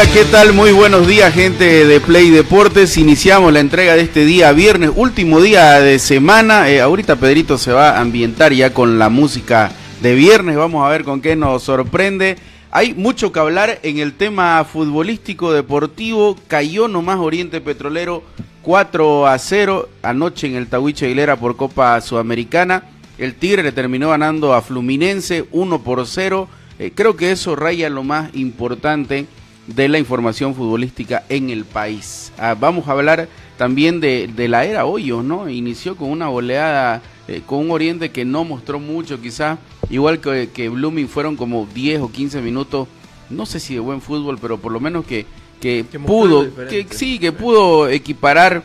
[0.00, 0.52] Hola, ¿qué tal?
[0.52, 2.96] Muy buenos días, gente de Play Deportes.
[2.96, 6.70] Iniciamos la entrega de este día viernes, último día de semana.
[6.70, 10.56] Eh, ahorita Pedrito se va a ambientar ya con la música de viernes.
[10.56, 12.36] Vamos a ver con qué nos sorprende.
[12.70, 16.36] Hay mucho que hablar en el tema futbolístico deportivo.
[16.46, 18.22] Cayó nomás Oriente Petrolero
[18.62, 22.84] 4 a 0 anoche en el Tahuiche Aguilera por Copa Sudamericana.
[23.18, 26.48] El Tigre le terminó ganando a Fluminense 1 por 0.
[26.78, 29.26] Eh, creo que eso raya lo más importante
[29.68, 32.32] de la información futbolística en el país.
[32.38, 35.48] Ah, vamos a hablar también de, de, la era Hoyos, ¿no?
[35.48, 39.58] Inició con una goleada, eh, con un Oriente que no mostró mucho, quizás,
[39.90, 42.88] igual que, que, Blooming fueron como 10 o 15 minutos,
[43.28, 45.26] no sé si de buen fútbol, pero por lo menos que,
[45.60, 48.62] que, que pudo, que sí, que pudo equiparar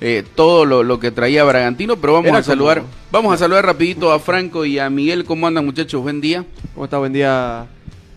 [0.00, 3.38] eh, todo lo, lo, que traía Bragantino, pero vamos Era a saludar, como- vamos a
[3.38, 6.00] saludar rapidito a Franco y a Miguel, ¿cómo andan muchachos?
[6.02, 6.46] Buen día.
[6.72, 6.98] ¿Cómo está?
[6.98, 7.66] Buen día,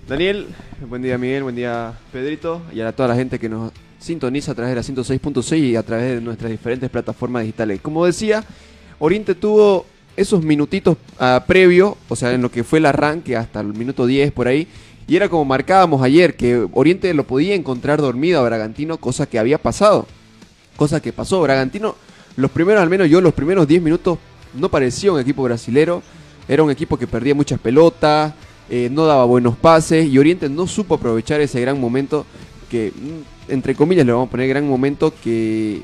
[0.07, 0.47] Daniel.
[0.87, 1.43] Buen día, Miguel.
[1.43, 2.61] Buen día, Pedrito.
[2.73, 5.83] Y a toda la gente que nos sintoniza a través de la 106.6 y a
[5.83, 7.81] través de nuestras diferentes plataformas digitales.
[7.81, 8.45] Como decía,
[8.97, 9.85] Oriente tuvo
[10.15, 14.05] esos minutitos ah, previo, o sea, en lo que fue el arranque hasta el minuto
[14.05, 14.69] 10 por ahí.
[15.05, 19.37] Y era como marcábamos ayer, que Oriente lo podía encontrar dormido a Bragantino, cosa que
[19.37, 20.07] había pasado.
[20.77, 21.41] Cosa que pasó.
[21.41, 21.95] Bragantino,
[22.37, 24.17] los primeros, al menos yo, los primeros 10 minutos,
[24.53, 26.01] no parecía un equipo brasilero.
[26.47, 28.33] Era un equipo que perdía muchas pelotas,
[28.69, 32.25] eh, no daba buenos pases y Oriente no supo aprovechar ese gran momento
[32.69, 35.81] que, mm, entre comillas, le vamos a poner gran momento que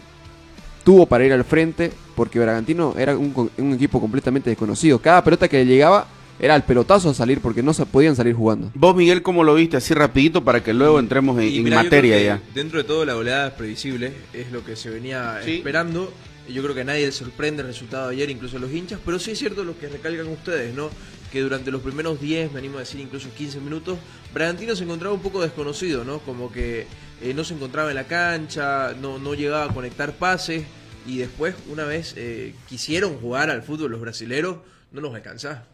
[0.84, 5.00] tuvo para ir al frente porque Bragantino era un, co- un equipo completamente desconocido.
[5.00, 6.08] Cada pelota que le llegaba
[6.40, 8.70] era el pelotazo a salir porque no se podían salir jugando.
[8.76, 9.78] Vos Miguel, ¿cómo lo viste?
[9.78, 12.42] Así rapidito para que luego entremos en, materia ya.
[12.54, 15.56] Dentro de todo, la goleada es previsible, es lo que se venía Sí.
[15.56, 16.12] esperando.
[16.48, 18.72] Y Yo creo que a nadie le sorprende el resultado de ayer, incluso a los
[18.72, 20.90] hinchas, pero sí es cierto lo que recalcan ustedes, ¿no?
[21.36, 23.98] Que durante los primeros 10, me animo a decir incluso 15 minutos,
[24.34, 26.20] Bragantino se encontraba un poco desconocido, ¿no?
[26.20, 26.88] Como que
[27.22, 30.64] eh, no se encontraba en la cancha, no, no llegaba a conectar pases,
[31.06, 34.60] y después, una vez eh, quisieron jugar al fútbol los brasileros,
[34.94, 35.66] no los alcanzaba.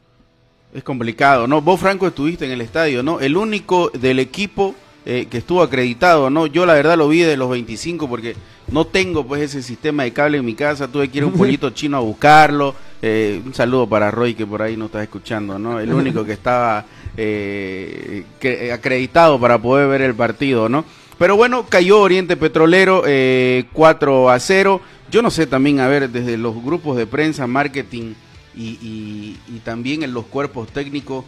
[0.73, 1.61] Es complicado, ¿no?
[1.61, 3.19] Vos, Franco, estuviste en el estadio, ¿no?
[3.19, 4.73] El único del equipo
[5.05, 6.45] eh, que estuvo acreditado, ¿no?
[6.47, 8.35] Yo la verdad lo vi de los 25 porque
[8.71, 11.33] no tengo pues ese sistema de cable en mi casa, tuve que ir a un
[11.37, 12.75] pollito chino a buscarlo.
[13.01, 15.79] Eh, un saludo para Roy que por ahí no está escuchando, ¿no?
[15.79, 16.85] El único que estaba
[17.17, 20.85] eh, que- acreditado para poder ver el partido, ¿no?
[21.17, 24.81] Pero bueno, cayó Oriente Petrolero eh, 4 a 0.
[25.11, 28.13] Yo no sé también, a ver, desde los grupos de prensa, marketing
[28.55, 31.25] y, y- y también en los cuerpos técnicos,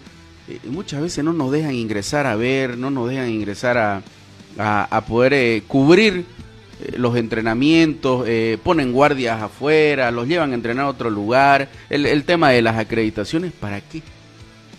[0.50, 4.02] eh, muchas veces no nos dejan ingresar a ver, no nos dejan ingresar a,
[4.58, 6.26] a- a poder eh, cubrir
[6.82, 11.70] eh, los entrenamientos, eh, ponen guardias afuera, los llevan a entrenar a otro lugar.
[11.90, 14.02] El, el tema de las acreditaciones, ¿para qué?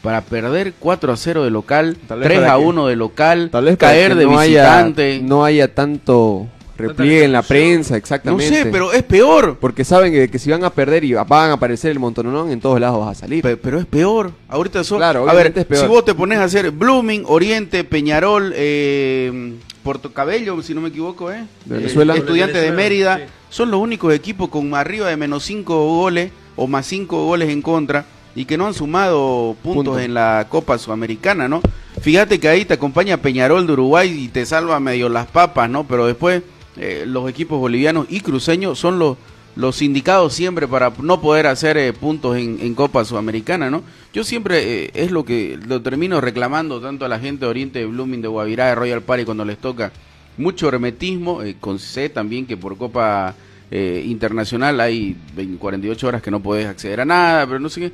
[0.02, 2.96] Para perder 4 a 0 de local, Tal vez 3 para a que- 1 de
[2.96, 5.12] local, Tal vez caer de no visitante.
[5.14, 6.46] Haya, no haya tanto
[6.88, 8.48] repliegue en la prensa, no exactamente.
[8.48, 9.56] sé, pero es peor.
[9.60, 12.60] Porque saben que, que si van a perder y van a aparecer el montononón, en
[12.60, 13.42] todos lados vas a salir.
[13.42, 14.32] Pe- pero es peor.
[14.48, 14.98] Ahorita son.
[14.98, 15.82] Claro, a ver, es peor.
[15.82, 20.88] si vos te pones a hacer Blooming, Oriente, Peñarol, eh, Puerto Cabello, si no me
[20.88, 21.44] equivoco, ¿eh?
[21.64, 22.14] Venezuela.
[22.14, 23.22] Eh, Estudiantes de Mérida, sí.
[23.50, 27.60] son los únicos equipos con arriba de menos 5 goles o más 5 goles en
[27.62, 28.04] contra
[28.37, 29.98] y que no han sumado puntos Punto.
[30.00, 31.60] en la Copa Sudamericana, ¿no?
[32.00, 35.84] Fíjate que ahí te acompaña Peñarol de Uruguay y te salva medio las papas, ¿no?
[35.84, 36.42] Pero después
[36.76, 39.17] eh, los equipos bolivianos y cruceños son los
[39.56, 43.82] los indicados siempre para no poder hacer eh, puntos en, en Copa Sudamericana, ¿no?
[44.12, 47.79] Yo siempre eh, es lo que lo termino reclamando tanto a la gente de Oriente,
[47.81, 49.93] de Blooming, de Guavirá, de Royal Party cuando les toca
[50.37, 53.35] mucho hermetismo, eh, con sé también que por Copa
[53.76, 57.93] Internacional hay 20, 48 horas que no podés acceder a nada, pero no sé qué.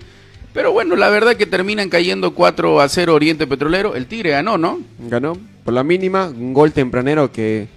[0.53, 4.59] Pero bueno, la verdad que terminan cayendo 4 a 0 Oriente Petrolero, el Tigre ganó,
[4.59, 4.81] ¿no?
[5.09, 5.39] Ganó.
[5.65, 7.69] por la mínima, un gol tempranero que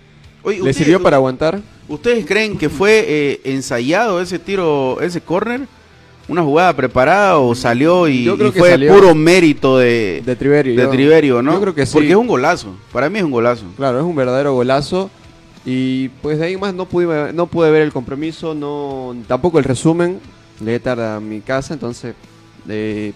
[0.43, 1.61] Oye, le ¿ustedes- sirvió para aguantar.
[1.87, 5.61] ¿Ustedes creen que fue eh, ensayado ese tiro, ese córner?
[6.27, 10.23] ¿Una jugada preparada o salió y, Yo creo y que fue salió puro mérito de,
[10.25, 10.75] De Triverio.
[10.75, 11.53] de yo- Triverio, no?
[11.53, 11.93] Yo creo que sí.
[11.93, 12.75] Porque es un golazo.
[12.93, 13.65] Para mí es un golazo.
[13.75, 15.09] Claro, es un verdadero golazo.
[15.65, 19.65] Y pues de ahí más no pude, no pude ver el compromiso, no tampoco el
[19.65, 20.19] resumen.
[20.59, 22.15] Llegué tarde a mi casa, entonces
[22.69, 23.11] eh,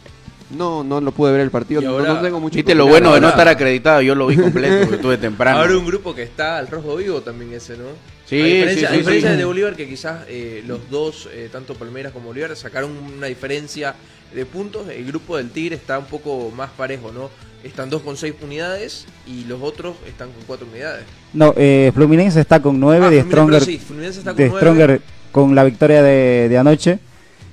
[0.50, 1.82] no, no lo pude ver el partido.
[1.82, 4.02] No- tengo mucho Viste que lo bueno de no estar acreditado.
[4.02, 5.60] Yo lo vi completo porque estuve temprano.
[5.60, 7.86] Ahora un grupo que está al rojo vivo también ese, ¿no?
[8.26, 9.38] Sí, a diferencia, sí, a diferencia sí.
[9.38, 13.96] de Bolívar que quizás eh, los dos, eh, tanto Palmeiras como Bolívar, sacaron una diferencia
[14.34, 17.30] de puntos, el grupo del Tigre está un poco más parejo, ¿no?
[17.64, 21.06] Están dos con seis unidades y los otros están con cuatro unidades.
[21.34, 23.60] No, eh, Fluminense está con 9 Ah, de Fluminense, Stronger.
[23.60, 24.60] pero sí, Fluminense está con de nueve.
[24.62, 25.02] Stronger
[25.32, 27.00] con la victoria de, de anoche.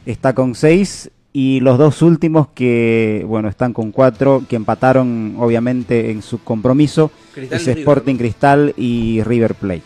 [0.07, 6.13] Está con 6 y los dos últimos que, bueno, están con 4, que empataron obviamente
[6.13, 7.11] en su compromiso.
[7.35, 8.17] Cristal es y River, Sporting.
[8.17, 9.83] Cristal y River Plate.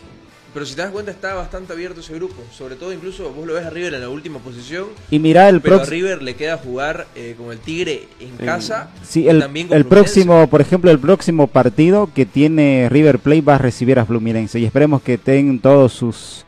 [0.53, 3.55] Pero si te das cuenta está bastante abierto ese grupo, sobre todo incluso vos lo
[3.55, 5.95] ves a River en la última posición, Y mira el pero a próximo...
[5.95, 8.91] River le queda jugar eh, con el Tigre en casa.
[9.03, 10.11] Sí, el, también con el Fluminense.
[10.13, 14.59] próximo, por ejemplo, el próximo partido que tiene River Plate va a recibir a Fluminense
[14.59, 16.45] y esperemos que tengan todos sus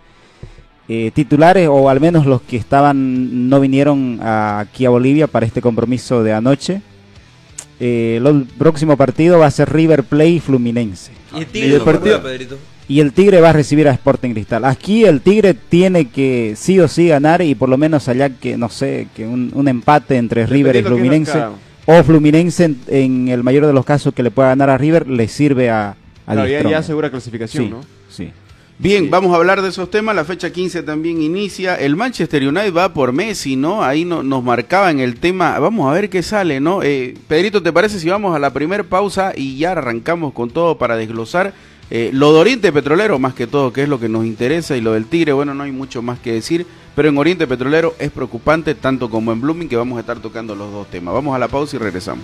[0.89, 5.45] eh, titulares o al menos los que estaban no vinieron a- aquí a Bolivia para
[5.45, 6.81] este compromiso de anoche.
[7.79, 11.11] Eh, lo- el próximo partido va a ser River Plate y Fluminense.
[11.33, 12.57] Y el Y Tigre el ¿cómo juega, partido- Pedrito?
[12.87, 14.65] Y el Tigre va a recibir a Sporting Cristal.
[14.65, 18.57] Aquí el Tigre tiene que sí o sí ganar y por lo menos allá que,
[18.57, 21.41] no sé, que un, un empate entre River y Fluminense.
[21.85, 25.07] O Fluminense en, en el mayor de los casos que le pueda ganar a River
[25.07, 25.95] le sirve a,
[26.27, 27.81] al Claro, ya, ya asegura clasificación, Sí, ¿no?
[28.81, 30.15] Bien, vamos a hablar de esos temas.
[30.15, 31.75] La fecha 15 también inicia.
[31.75, 33.83] El Manchester United va por Messi, ¿no?
[33.83, 35.59] Ahí no- nos marcaban el tema.
[35.59, 36.81] Vamos a ver qué sale, ¿no?
[36.81, 40.79] Eh, Pedrito, ¿te parece si vamos a la primer pausa y ya arrancamos con todo
[40.79, 41.53] para desglosar
[41.91, 44.81] eh, lo de Oriente Petrolero, más que todo, que es lo que nos interesa, y
[44.81, 46.65] lo del Tigre, bueno, no hay mucho más que decir.
[46.95, 50.55] Pero en Oriente Petrolero es preocupante, tanto como en Blooming, que vamos a estar tocando
[50.55, 51.13] los dos temas.
[51.13, 52.23] Vamos a la pausa y regresamos.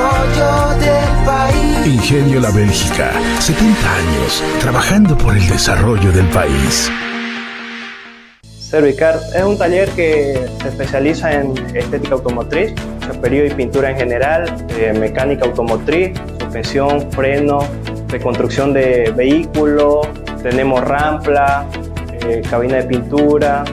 [0.21, 1.87] del país.
[1.87, 6.91] Ingenio La Bélgica, 70 años trabajando por el desarrollo del país.
[8.43, 14.67] Servicar es un taller que se especializa en estética automotriz, chaperío y pintura en general,
[14.77, 17.59] eh, mecánica automotriz, suspensión, freno,
[18.07, 20.07] reconstrucción de vehículos,
[20.43, 21.65] tenemos rampla,
[22.27, 23.63] eh, cabina de pintura,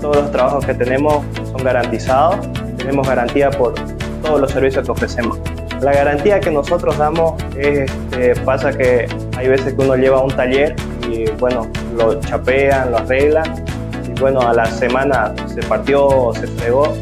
[0.00, 3.74] todos los trabajos que tenemos son garantizados, tenemos garantía por
[4.22, 5.40] todos los servicios que ofrecemos.
[5.80, 9.06] La garantía que nosotros damos es, este, pasa que
[9.36, 10.74] hay veces que uno lleva un taller
[11.08, 13.64] y bueno, lo chapean, lo arreglan
[14.08, 16.94] y bueno, a la semana se partió se fregó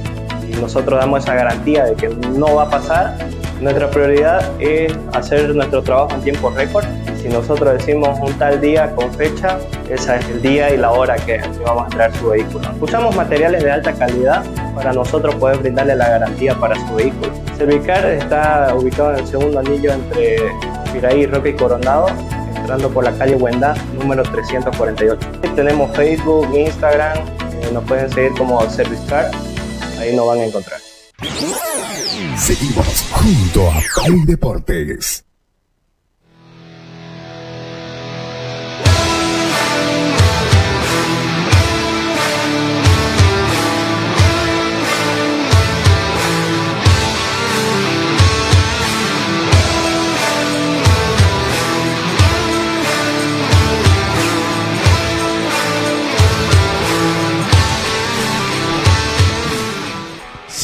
[0.49, 3.16] y nosotros damos esa garantía de que no va a pasar.
[3.61, 6.85] Nuestra prioridad es hacer nuestro trabajo en tiempo récord.
[7.23, 11.14] Si nosotros decimos un tal día con fecha, ese es el día y la hora
[11.16, 12.69] que vamos a traer su vehículo.
[12.81, 17.33] Usamos materiales de alta calidad para nosotros poder brindarle la garantía para su vehículo.
[17.56, 20.37] Servicar está ubicado en el segundo anillo entre
[20.92, 22.08] Piraí, Roca y Coronado,
[22.56, 25.18] entrando por la calle Huendá, número 348.
[25.54, 29.30] Tenemos Facebook, Instagram, eh, nos pueden seguir como Servicar,
[29.99, 30.80] ahí nos van a encontrar.
[32.37, 35.25] Seguimos junto a Play Deportes.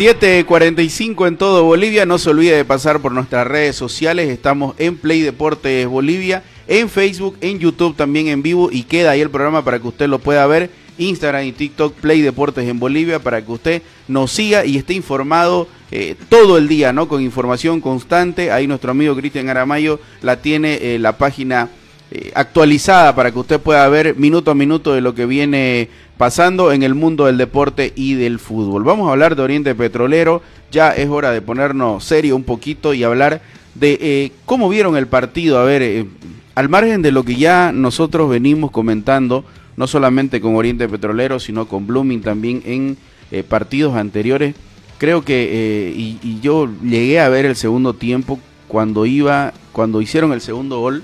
[0.01, 2.07] 7.45 en todo Bolivia.
[2.07, 4.31] No se olvide de pasar por nuestras redes sociales.
[4.31, 8.71] Estamos en Play Deportes Bolivia, en Facebook, en YouTube también en vivo.
[8.73, 10.71] Y queda ahí el programa para que usted lo pueda ver.
[10.97, 15.69] Instagram y TikTok Play Deportes en Bolivia para que usted nos siga y esté informado
[15.91, 17.07] eh, todo el día, ¿no?
[17.07, 18.51] Con información constante.
[18.51, 21.69] Ahí nuestro amigo Cristian Aramayo la tiene eh, la página
[22.11, 25.89] eh, actualizada para que usted pueda ver minuto a minuto de lo que viene
[26.21, 28.85] pasando en el mundo del deporte y del fútbol.
[28.85, 33.05] Vamos a hablar de Oriente Petrolero, ya es hora de ponernos serio un poquito y
[33.05, 33.41] hablar
[33.75, 35.59] de eh, cómo vieron el partido.
[35.59, 36.07] A ver, eh,
[36.55, 39.45] al margen de lo que ya nosotros venimos comentando,
[39.77, 42.97] no solamente con Oriente Petrolero, sino con Blooming también en
[43.31, 44.55] eh, partidos anteriores,
[44.99, 48.39] creo que, y, y yo llegué a ver el segundo tiempo
[48.69, 51.03] cuando iba, cuando hicieron el segundo gol,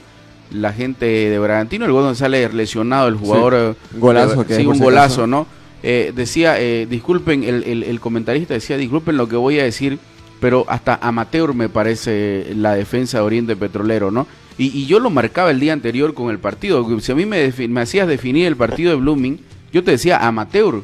[0.50, 3.54] la gente de Bragantino, el gol donde sale lesionado el jugador.
[3.56, 5.26] eh, Golazo de- que sí, un golazo.
[5.26, 5.46] ¿no?
[5.82, 9.98] Eh, decía, eh, disculpen, el, el- el comentarista decía, disculpen lo que voy a decir,
[10.40, 14.26] pero hasta amateur me parece la defensa de Oriente Petrolero, ¿no?
[14.58, 16.86] Y, y yo lo marcaba el día anterior con el partido.
[17.00, 19.38] Si a mí me, me hacías definir el partido de Blooming,
[19.72, 20.82] yo te decía amateur.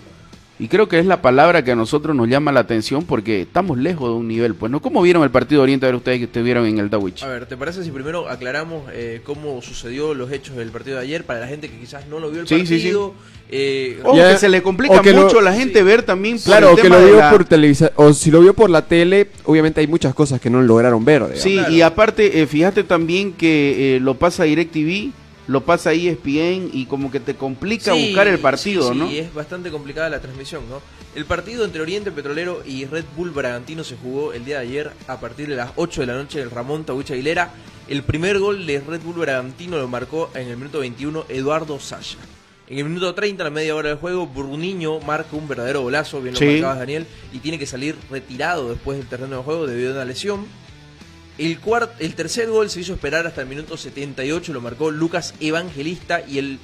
[0.62, 3.76] Y creo que es la palabra que a nosotros nos llama la atención porque estamos
[3.78, 4.54] lejos de un nivel.
[4.54, 4.80] Pues, ¿no?
[4.80, 7.20] ¿Cómo vieron el partido de Oriente a ver ustedes que estuvieron en el Dawich?
[7.24, 11.02] A ver, ¿te parece si primero aclaramos eh, cómo sucedió los hechos del partido de
[11.02, 13.12] ayer para la gente que quizás no lo vio el Sí, sí, partido?
[13.50, 16.44] eh, Ojo Ya- que se le complica o mucho a la gente ver también por
[16.44, 18.70] Claro, el o que tema lo vio la- por televisión, o si lo vio por
[18.70, 21.22] la tele, obviamente hay muchas cosas que no lograron ver.
[21.22, 21.42] digamos.
[21.42, 21.72] Sí, Claro.
[21.72, 25.10] y aparte, eh, fíjate también que eh, lo pasa DirecTV,
[25.52, 29.08] lo pasa E ESPN y como que te complica Sí, buscar el partido, sí, ¿no?
[29.08, 30.80] Sí, es bastante complicada la transmisión, ¿no?
[31.14, 34.92] El partido entre Oriente Petrolero y Red Bull Bragantino se jugó el día de ayer
[35.06, 37.52] a partir de las 8 de la noche en el Ramón Tawich Aguilera.
[37.86, 42.16] El primer gol de Red Bull Bragantino lo marcó en el minuto 21 Eduardo Saya.
[42.68, 46.22] En el minuto 30, a la media hora del juego, Burniño marca un verdadero golazo,
[46.22, 49.90] bien lo marcabas Daniel, y tiene que salir retirado después del terreno de juego debido
[49.90, 50.46] a una lesión.
[51.38, 55.34] El, cuart- el tercer gol se hizo esperar hasta el minuto 78, lo marcó Lucas
[55.40, 56.58] Evangelista y el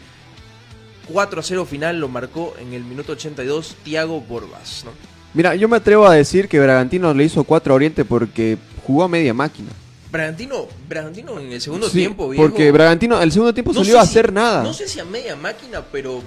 [1.12, 4.82] 4 a 0 final lo marcó en el minuto 82 Tiago Borbas.
[4.84, 4.90] ¿no?
[5.34, 9.04] Mira, yo me atrevo a decir que Bragantino le hizo 4 a Oriente porque jugó
[9.04, 9.70] a media máquina.
[10.12, 13.98] Bragantino, Bragantino en el segundo Sí, tiempo, viejo, porque Bragantino el segundo tiempo no salió
[13.98, 14.62] a si- hacer nada.
[14.62, 16.22] No sé si a media máquina, pero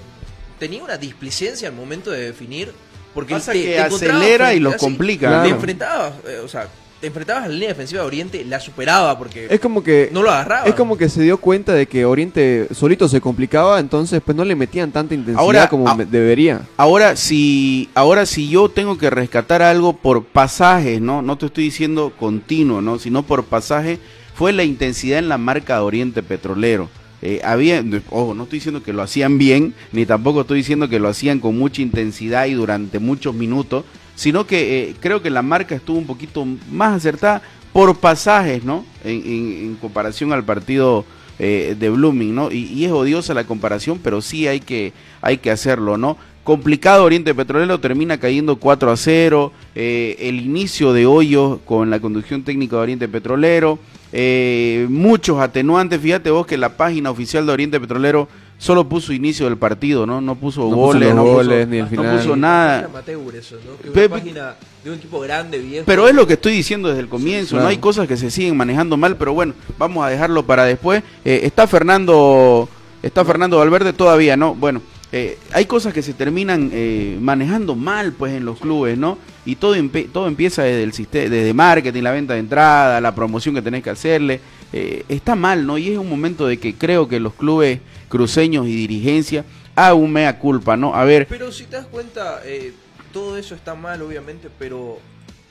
[0.58, 2.72] tenía una displicencia al momento de definir.
[3.14, 5.42] Porque Pasa te- que te acelera y los así, complica, Claro.
[5.44, 6.66] Te enfrentabas, eh, o sea,
[7.02, 10.22] te enfrentabas a la línea defensiva de Oriente, la superaba porque Es como que no
[10.22, 10.68] lo agarraba.
[10.68, 14.44] es como que se dio cuenta de que Oriente solito se complicaba, entonces pues no
[14.44, 16.60] le metían tanta intensidad Ahora, como debería.
[16.76, 21.22] Ahora, si, ahora si yo tengo que rescatar algo por pasajes, ¿no?
[21.22, 23.00] No te estoy diciendo continuo, ¿no?
[23.00, 23.98] Sino por pasaje,
[24.36, 26.88] fue la intensidad en la marca de Oriente Petrolero.
[27.20, 31.00] Eh, había, ojo, no estoy diciendo que lo hacían bien, ni tampoco estoy diciendo que
[31.00, 35.42] lo hacían con mucha intensidad y durante muchos minutos, sino que eh, creo que la
[35.42, 37.42] marca estuvo un poquito más acertada
[37.72, 38.84] por pasajes, ¿no?
[39.04, 41.04] En, en- comparación al partido
[41.38, 42.52] eh, de Blooming, ¿no?
[42.52, 44.92] Y, y es odiosa la comparación, pero sí hay que,
[45.22, 46.16] hay que hacerlo, ¿no?
[46.44, 49.52] Complicado Oriente Petrolero termina cayendo 4 a 0.
[49.76, 53.78] eh, el inicio de Hoyos con la conducción técnica de Oriente Petrolero.
[54.12, 56.00] eh, muchos atenuantes.
[56.00, 58.28] Fíjate vos que la página oficial de Oriente Petrolero
[58.62, 60.20] solo puso inicio del partido, ¿no?
[60.20, 62.16] No puso No puso goles, no, puso- goles, ni el no final.
[62.16, 62.84] puso Una nada.
[62.84, 63.76] amateur eso, ¿no?
[63.82, 64.54] Que Pe- una página
[64.84, 65.84] de un equipo grande, viejo.
[65.84, 67.64] Pero es lo que estoy diciendo desde el comienzo, claro.
[67.64, 67.68] ¿no?
[67.70, 71.02] Hay cosas que se siguen manejando mal, pero bueno, vamos a dejarlo para después.
[71.24, 72.68] Eh, está Fernando,
[73.02, 74.54] está Fernando Valverde todavía, ¿no?
[74.54, 79.18] Bueno, eh, hay cosas que se terminan eh, manejando mal, pues, en los clubes, ¿no?
[79.44, 79.74] Y todo,
[80.12, 83.82] todo empieza desde el sistema, desde marketing, la venta de entrada, la promoción que tenés
[83.82, 84.40] que hacerle.
[84.72, 85.76] Eh, está mal, ¿no?
[85.78, 87.80] Y es un momento de que creo que los clubes
[88.12, 89.42] cruceños y dirigencia
[89.74, 90.94] hagan un mea culpa, ¿no?
[90.94, 92.74] A ver, Pero si te das cuenta, eh,
[93.10, 94.98] todo eso está mal, obviamente, pero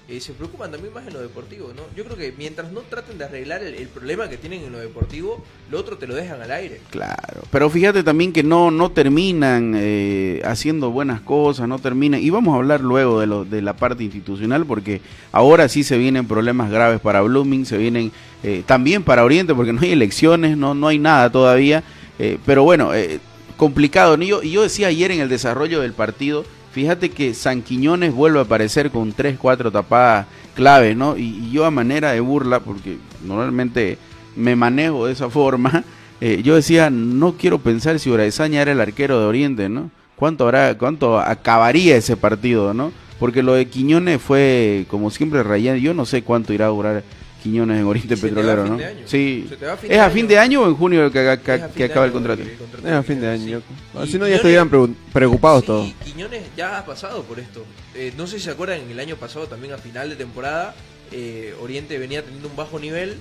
[0.07, 1.81] eh, se preocupan también más en lo deportivo, ¿no?
[1.95, 4.77] Yo creo que mientras no traten de arreglar el, el problema que tienen en lo
[4.77, 6.81] deportivo, lo otro te lo dejan al aire.
[6.91, 12.29] Claro, pero fíjate también que no, no terminan eh, haciendo buenas cosas, no terminan, y
[12.29, 15.01] vamos a hablar luego de, lo, de la parte institucional, porque
[15.31, 18.11] ahora sí se vienen problemas graves para Blooming, se vienen
[18.43, 21.83] eh, también para Oriente, porque no hay elecciones, no, no hay nada todavía,
[22.23, 23.19] eh, pero bueno, eh,
[23.57, 24.15] complicado.
[24.21, 28.37] Y yo, yo decía ayer en el desarrollo del partido, fíjate que San Quiñones vuelve
[28.37, 31.17] a aparecer con tres, cuatro tapadas clave, ¿no?
[31.17, 33.97] Y, yo a manera de burla, porque normalmente
[34.35, 35.83] me manejo de esa forma,
[36.21, 39.89] eh, yo decía, no quiero pensar si Uraesaña era el arquero de Oriente, ¿no?
[40.15, 42.91] ¿Cuánto habrá, cuánto acabaría ese partido, ¿no?
[43.17, 45.81] Porque lo de Quiñones fue, como siempre, rayando.
[45.81, 47.03] Yo no sé cuánto irá a durar
[47.41, 48.77] Quiñones en Oriente Se Petrolero, ¿no?
[49.05, 49.49] Sí.
[49.89, 51.39] ¿Es a fin de año o en junio que,
[51.75, 52.41] que- acaba el contrato?
[52.41, 52.87] el contrato.
[52.87, 53.61] Es a fin de año.
[54.03, 55.93] Y Si no, ya estarían pregun- preocupados Sí, todos.
[56.05, 57.65] Quiñones ya ha pasado por esto.
[57.95, 60.75] Eh, no sé si se acuerdan, el año pasado también a final de temporada,
[61.11, 63.17] eh, Oriente venía teniendo un bajo nivel.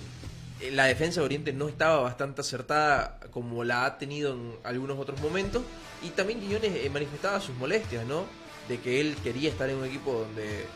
[0.61, 4.99] Eh, La defensa de Oriente no estaba bastante acertada como la ha tenido en algunos
[4.99, 5.63] otros momentos.
[6.03, 8.25] Y también Quiñones eh, manifestaba sus molestias, ¿no?
[8.69, 10.67] De que él quería estar en un equipo donde,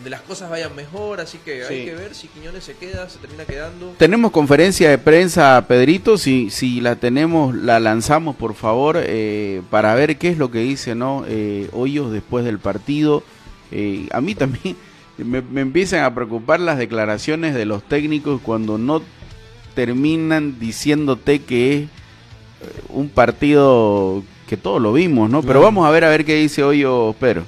[0.00, 1.20] donde las cosas vayan mejor.
[1.20, 3.94] Así que hay que ver si Quiñones se queda, se termina quedando.
[3.98, 9.94] Tenemos conferencia de prensa, Pedrito, si, si la tenemos, la lanzamos por favor, eh, para
[9.94, 11.24] ver qué es lo que dice ¿no?
[11.28, 13.22] eh, Hoyos después del partido.
[13.72, 14.74] Eh, a mí también
[15.18, 19.02] me, me empiezan a preocupar las declaraciones de los técnicos cuando no
[19.74, 21.88] terminan diciéndote que es eh,
[22.88, 25.42] un partido que todos lo vimos, ¿no?
[25.42, 27.44] Pero vamos a ver a ver qué dice Hoyos Pedro.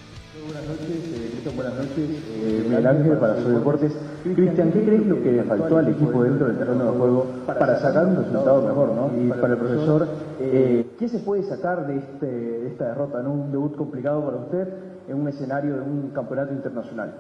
[0.47, 2.32] Buenas noches, eh, buenas noches.
[2.73, 3.93] Miguel Ángel para Soy Deportes.
[4.23, 7.79] Cristian, ¿qué crees lo que le faltó al equipo dentro del terreno de juego para
[7.81, 9.11] sacar un resultado mejor, no?
[9.21, 10.07] Y para el profesor,
[10.41, 13.33] eh, ¿qué se puede sacar de, este, de esta derrota, ¿no?
[13.33, 14.69] Un debut complicado para usted
[15.09, 17.13] en un escenario de un campeonato internacional.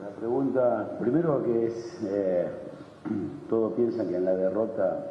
[0.00, 2.48] La pregunta, primero que es, eh,
[3.50, 5.04] todos piensan que en la derrota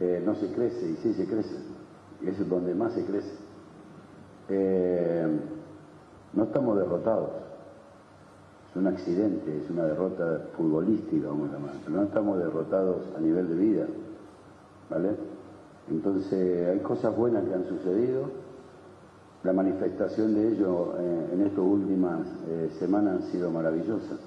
[0.00, 1.54] eh, no se crece, y sí se crece,
[2.26, 3.32] es donde más se crece.
[4.48, 5.26] Eh,
[6.32, 7.30] no estamos derrotados,
[8.78, 13.48] un accidente, es una derrota futbolística, vamos a llamar, pero no estamos derrotados a nivel
[13.48, 13.86] de vida,
[14.88, 15.10] ¿vale?
[15.90, 18.24] Entonces hay cosas buenas que han sucedido,
[19.44, 24.18] la manifestación de ello eh, en estas últimas eh, semanas han sido maravillosas.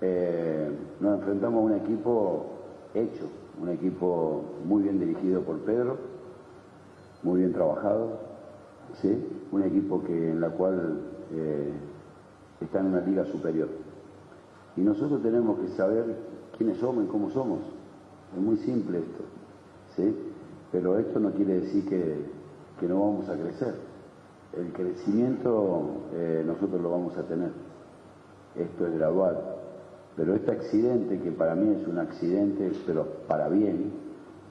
[0.00, 2.46] Eh, nos enfrentamos a un equipo
[2.94, 3.28] hecho,
[3.60, 5.96] un equipo muy bien dirigido por Pedro,
[7.22, 8.18] muy bien trabajado,
[9.02, 9.26] ¿sí?
[9.52, 11.00] un equipo que, en la cual
[11.32, 11.72] eh,
[12.60, 13.68] está en una liga superior.
[14.76, 16.16] Y nosotros tenemos que saber
[16.56, 17.60] quiénes somos y cómo somos.
[18.34, 19.24] Es muy simple esto,
[19.96, 20.14] ¿sí?
[20.70, 22.26] pero esto no quiere decir que,
[22.78, 23.74] que no vamos a crecer.
[24.56, 27.50] El crecimiento eh, nosotros lo vamos a tener.
[28.56, 29.38] Esto es gradual.
[30.16, 33.92] Pero este accidente, que para mí es un accidente, pero para bien,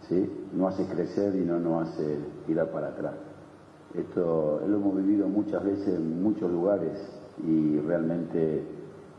[0.07, 0.47] ¿sí?
[0.53, 3.15] no hace crecer y no nos hace tirar para atrás.
[3.93, 8.63] Esto lo hemos vivido muchas veces en muchos lugares y realmente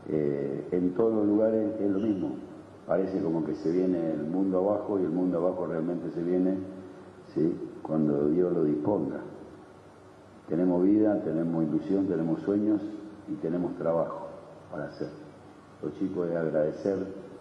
[0.08, 2.30] eh, en todos los lugares es lo mismo.
[2.86, 6.54] Parece como que se viene el mundo abajo y el mundo abajo realmente se viene
[7.34, 7.54] ¿sí?
[7.82, 9.20] cuando Dios lo disponga.
[10.48, 12.80] Tenemos vida, tenemos ilusión, tenemos sueños
[13.30, 14.28] y tenemos trabajo
[14.70, 15.08] para hacer.
[15.82, 16.96] Los chicos de agradecer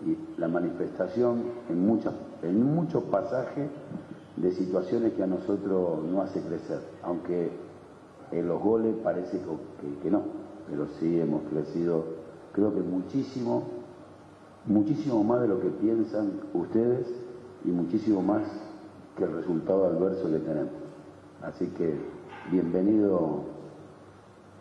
[0.05, 2.13] y la manifestación en, muchas,
[2.43, 3.69] en muchos pasajes
[4.35, 7.49] de situaciones que a nosotros no hace crecer, aunque
[8.31, 10.21] en los goles parece que, que- que no,
[10.69, 12.05] pero sí hemos crecido,
[12.53, 13.63] creo que muchísimo,
[14.65, 17.07] muchísimo más de lo que piensan ustedes
[17.65, 18.43] y muchísimo más
[19.17, 20.71] que el resultado adverso que tenemos.
[21.41, 21.95] Así que
[22.51, 23.43] bienvenido,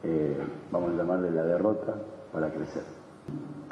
[0.03, 0.37] eh,
[0.71, 1.95] vamos a llamarle la derrota
[2.33, 2.85] para crecer.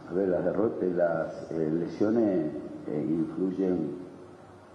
[0.08, 2.50] A ver, las derrotas, las eh, lesiones
[2.88, 4.04] eh, influyen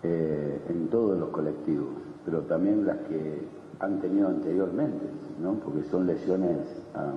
[0.01, 1.89] en todos los colectivos,
[2.23, 3.41] pero también las que
[3.79, 5.05] han tenido anteriormente,
[5.41, 5.53] ¿no?
[5.53, 6.57] porque son lesiones
[6.95, 7.13] ah,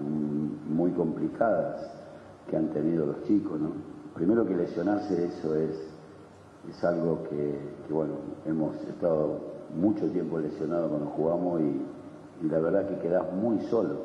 [0.69, 1.91] muy complicadas
[2.49, 3.61] que han tenido los chicos.
[3.61, 3.71] ¿no?
[4.15, 5.71] Primero que lesionarse, eso es,
[6.69, 7.59] es algo que,
[7.91, 8.15] bueno,
[8.47, 9.41] hemos estado
[9.75, 11.83] mucho tiempo lesionados cuando jugamos y,
[12.49, 14.01] la verdad que quedas muy solo,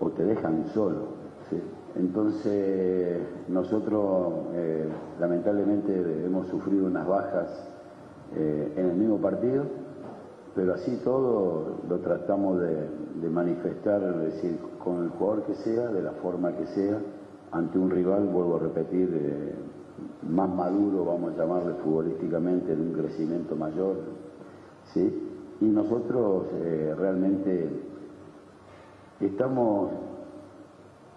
[0.00, 1.18] o te dejan solo.
[1.94, 4.88] Entonces, nosotros eh,
[5.20, 7.48] lamentablemente hemos sufrido unas bajas
[8.34, 9.64] eh, en el mismo partido,
[10.54, 16.02] pero así todo lo tratamos de, manifestar, es decir, con el jugador que sea, de
[16.02, 16.98] la forma que sea,
[17.52, 19.54] ante un rival, vuelvo a repetir, eh,
[20.28, 23.96] más maduro, vamos a llamarle futbolísticamente, de un crecimiento mayor,
[24.92, 25.28] ¿sí?
[25.60, 27.68] Y nosotros eh, realmente
[29.20, 29.90] estamos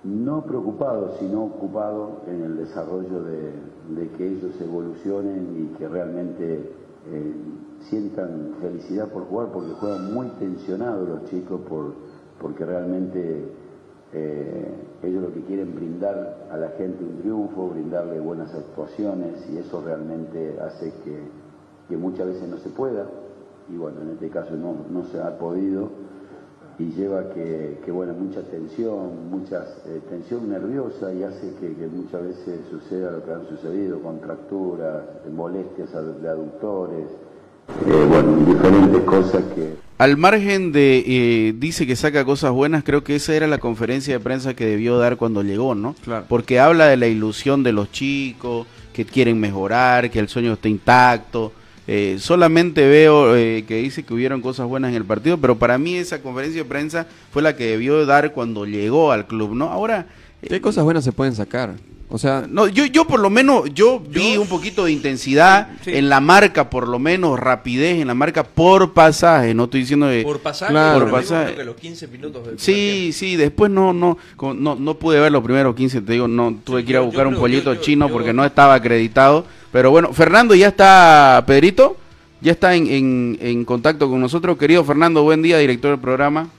[0.03, 3.53] no preocupados, sino ocupados en el desarrollo de,
[3.95, 6.71] de que ellos evolucionen y que realmente
[7.07, 7.33] eh,
[7.89, 11.93] sientan felicidad por jugar, porque juegan muy tensionados los chicos, por,
[12.39, 13.45] porque realmente
[14.13, 19.57] eh, ellos lo que quieren brindar a la gente un triunfo, brindarle buenas actuaciones, y
[19.57, 21.19] eso realmente hace que,
[21.89, 23.05] que muchas veces no se pueda,
[23.69, 25.89] y bueno, en este caso no, no se ha podido
[26.81, 31.87] y lleva que, que, bueno, mucha tensión, mucha eh, tensión nerviosa y hace que, que,
[31.87, 35.91] muchas veces suceda lo que han sucedido, contracturas, molestias
[36.21, 37.07] de aductores,
[37.87, 39.75] eh, bueno, diferentes cosas que...
[39.97, 44.13] al margen de, eh, dice que saca cosas buenas, creo que esa era la conferencia
[44.13, 45.95] de prensa que debió dar cuando llegó, ¿no?
[46.03, 46.25] Claro.
[46.27, 50.67] Porque habla de la ilusión de los chicos, que quieren mejorar, que el sueño está
[50.69, 51.53] intacto.
[51.87, 55.77] Eh, solamente veo eh, que dice que hubieron cosas buenas en el partido, pero para
[55.77, 59.65] mí esa conferencia de prensa fue la que debió dar cuando llegó al club, ¿no?
[59.69, 60.05] Ahora...
[60.41, 61.73] eh, ¿Qué cosas buenas se pueden sacar?
[62.13, 65.91] O sea, no, yo, yo por lo menos, yo vi un poquito de intensidad Sí.
[65.93, 70.07] en la marca, por lo menos, rapidez en la marca por pasaje, no estoy diciendo
[70.07, 70.21] de...
[70.23, 71.55] Por pasaje, Claro, por pasaje.
[71.55, 74.17] que los 15 minutos primer Sí, sí, después no, no,
[74.53, 77.01] no, no pude ver los primeros 15, te digo, no, tuve Sí, que ir a
[77.01, 81.95] buscar un pollito chino porque no estaba acreditado, pero bueno, Fernando ya está, Pedrito,
[82.41, 86.49] ya está en, en, en contacto con nosotros, querido Fernando, buen día, director del programa.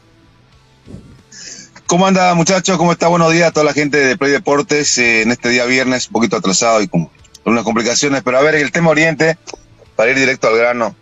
[1.93, 2.79] ¿Cómo anda muchachos?
[2.79, 3.09] ¿Cómo está?
[3.09, 6.15] Buenos días a toda la gente de Play Deportes eh, en este día viernes, un
[6.15, 7.11] poquito atrasado y con,
[7.45, 9.37] unas complicaciones, pero a ver, el tema Oriente,
[9.95, 10.97] para ir directo al grano,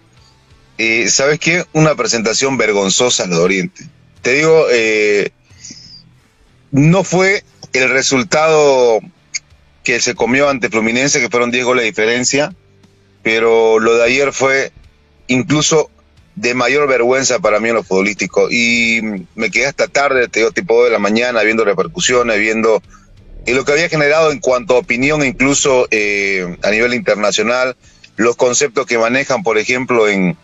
[0.78, 1.64] eh, ¿sabes qué?
[1.74, 3.88] Una presentación vergonzosa lo de Oriente.
[4.20, 5.30] Te digo, eh,
[6.72, 8.98] no fue el resultado
[9.84, 12.52] que se comió ante Fluminense, que fueron 10 goles de diferencia,
[13.22, 14.72] pero lo de ayer fue
[15.28, 15.88] incluso
[16.36, 18.50] de mayor vergüenza para mí en lo futbolístico.
[18.50, 22.82] Y me quedé hasta tarde, te digo, tipo de la mañana, viendo repercusiones, viendo
[23.46, 27.76] y lo que había generado en cuanto a opinión, incluso eh, a nivel internacional,
[28.16, 30.36] los conceptos que manejan, por ejemplo, en,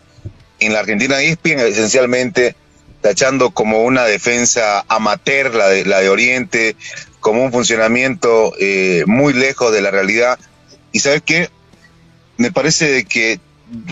[0.61, 2.57] en la Argentina ESPN, esencialmente
[3.03, 6.75] tachando como una defensa amateur, la de, la de Oriente,
[7.21, 10.39] como un funcionamiento eh, muy lejos de la realidad.
[10.91, 11.51] Y sabes qué,
[12.39, 13.39] me parece que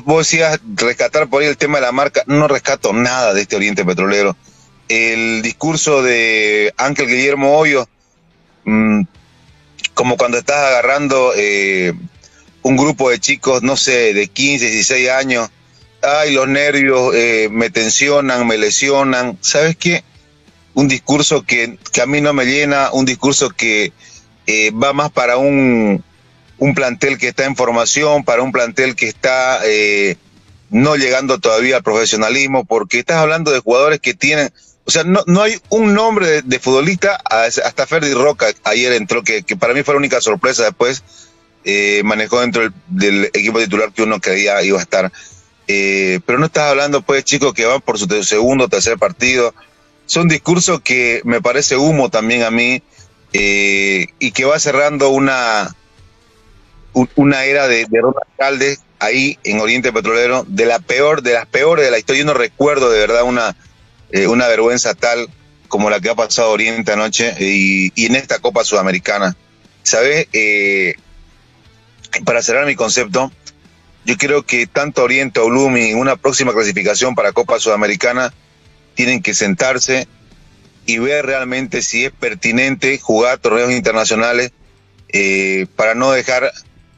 [0.05, 3.57] vos decías rescatar por ahí el tema de la marca, no rescato nada de este
[3.57, 4.37] Oriente Petrolero.
[4.89, 7.89] El discurso de Ángel Guillermo Hoyo,
[8.65, 9.03] mm,
[9.95, 11.95] como cuando estás agarrando eh,
[12.63, 15.51] un grupo de chicos, no sé, de 15, 16 años,
[16.03, 20.05] ay, los nervios eh, me tensionan, me lesionan, ¿sabes qué?
[20.75, 23.93] Un discurso que, que a mí no me llena, un discurso que
[24.47, 26.05] eh, va más para un,
[26.65, 30.17] un plantel que está en formación, para un plantel que está eh,
[30.71, 34.51] no llegando todavía al profesionalismo, porque estás hablando de jugadores que tienen,
[34.87, 39.43] o sea, no, no hay un nombre de, futbolista, hasta Ferdi Roca ayer entró, que,
[39.43, 41.03] que para mí fue la única sorpresa después,
[41.65, 45.13] eh, manejó dentro del, equipo titular que uno creía iba a estar.
[45.69, 49.55] Eh, pero no estás hablando, pues, chicos que van por su segundo tercer partido.
[50.07, 52.83] Son discursos que me parece humo también a mí
[53.33, 55.84] y que va cerrando una, un-
[57.15, 61.47] una era de, de Ronald Alcalde ahí en Oriente Petrolero, de la peor, de las
[61.47, 62.21] peores de la historia.
[62.21, 63.57] Yo no recuerdo de verdad una,
[64.11, 65.29] eh, una vergüenza tal
[65.69, 69.37] como la que ha pasado Oriente anoche y, y en esta Copa Sudamericana.
[69.83, 70.29] ¿Sabes?
[70.33, 70.95] Eh,
[72.25, 73.31] para cerrar mi concepto,
[74.05, 78.33] yo creo que tanto Oriente o Blumi en una próxima clasificación para Copa Sudamericana
[78.95, 80.07] tienen que sentarse
[80.87, 84.53] y ver realmente si es pertinente jugar torneos internacionales
[85.09, 86.53] eh, para no dejar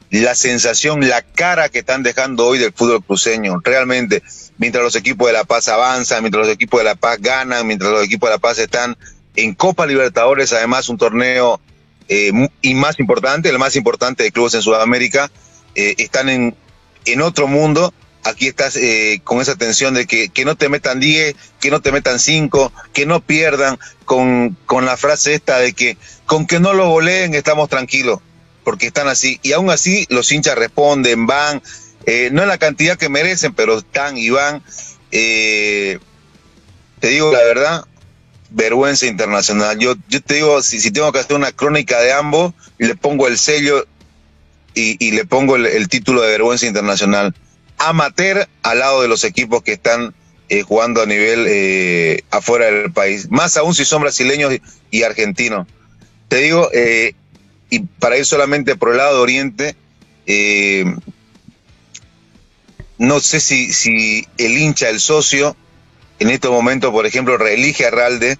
[0.09, 3.59] la sensación, la cara que están dejando hoy del fútbol cruceño.
[3.63, 4.23] Realmente,
[4.57, 7.91] mientras los equipos de La Paz avanzan, mientras los equipos de La Paz ganan, mientras
[7.91, 8.97] los equipos de La Paz están
[9.35, 11.59] en Copa Libertadores, además un torneo
[12.07, 15.29] eh, y más importante, el más importante de clubes en Sudamérica,
[15.75, 16.55] eh, están en,
[17.05, 17.93] en otro mundo.
[18.23, 21.81] Aquí estás eh, con esa tensión de que, que no te metan 10, que no
[21.81, 26.59] te metan 5, que no pierdan, con, con la frase esta de que con que
[26.59, 28.19] no lo voleen estamos tranquilos,
[28.67, 29.39] porque están así.
[29.43, 31.63] Y aún así los hinchas responden, van,
[32.05, 34.61] eh, no en la cantidad que merecen, pero están y van.
[35.09, 35.99] Eh,
[36.99, 37.85] te digo la verdad,
[38.49, 39.79] vergüenza internacional.
[39.79, 43.29] Yo, yo te digo, si, si tengo que hacer una crónica de ambos, le pongo
[43.29, 43.87] el sello
[44.73, 47.33] y, y le pongo el, título de vergüenza internacional.
[47.77, 50.13] Amateur al lado de los equipos que están
[50.49, 53.31] eh, jugando a nivel afuera del país.
[53.31, 54.53] Más aún si son brasileños
[54.91, 55.67] y, argentinos.
[56.27, 56.69] Te digo,
[57.69, 59.75] y para ir solamente por el lado de Oriente,
[60.25, 60.85] eh,
[62.97, 65.55] no sé si, si el hincha, el socio,
[66.19, 68.37] en este momento, por ejemplo, reelige a Ralde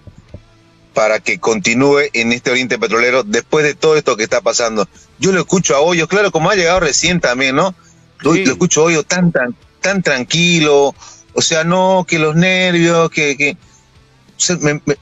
[0.93, 4.87] para que continúe en este Oriente Petrolero después de todo esto que está pasando.
[5.19, 7.75] Yo lo escucho a Hoyos, claro, como ha llegado recién también, ¿no?
[8.21, 10.95] Lo, lo escucho a Hoyos tan, tan, tan tranquilo,
[11.33, 13.37] o sea, no, que los nervios, que...
[13.37, 13.57] que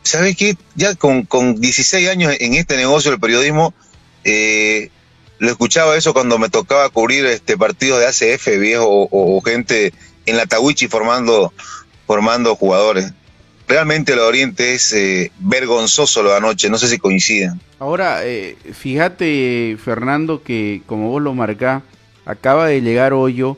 [0.04, 0.58] ¿Sabes qué?
[0.76, 3.74] Ya con, con 16 años en este negocio del periodismo,
[4.26, 4.90] eh,
[5.40, 9.94] lo escuchaba eso cuando me tocaba cubrir este partidos de ACF, viejo, o gente
[10.26, 11.54] en la Tawichi formando,
[12.06, 13.14] formando jugadores.
[13.68, 17.60] Realmente lo de Oriente es eh, vergonzoso lo de anoche, no sé si coinciden.
[17.80, 21.82] Ahora, eh, fíjate, Fernando, que como vos lo marcás,
[22.26, 23.58] acaba de llegar Hoyo,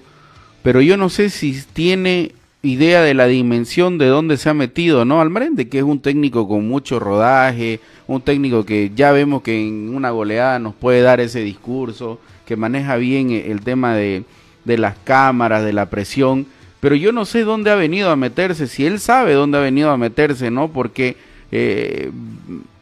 [0.63, 5.05] pero yo no sé si tiene idea de la dimensión de dónde se ha metido,
[5.05, 5.21] ¿no?
[5.21, 9.93] Almarende, que es un técnico con mucho rodaje, un técnico que ya vemos que en
[9.95, 14.23] una goleada nos puede dar ese discurso, que maneja bien el tema de,
[14.65, 16.45] de las cámaras, de la presión,
[16.79, 19.89] pero yo no sé dónde ha venido a meterse, si él sabe dónde ha venido
[19.89, 20.67] a meterse, ¿no?
[20.69, 21.15] Porque
[21.51, 22.11] eh,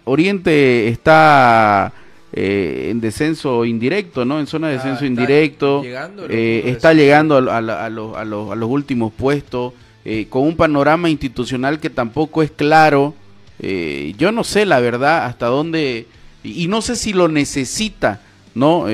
[0.04, 1.94] Oriente está
[2.38, 4.42] eh, en descenso indirecto, ¿no?
[4.42, 9.72] En zona de descenso indirecto, eh, está llegando a, a, los, a, los, últimos puestos,
[10.04, 13.16] eh, con un panorama institucional que tampoco es claro.
[14.18, 16.08] yo no sé la verdad hasta dónde,
[16.44, 18.20] y, no sé si lo necesita,
[18.54, 18.88] ¿no?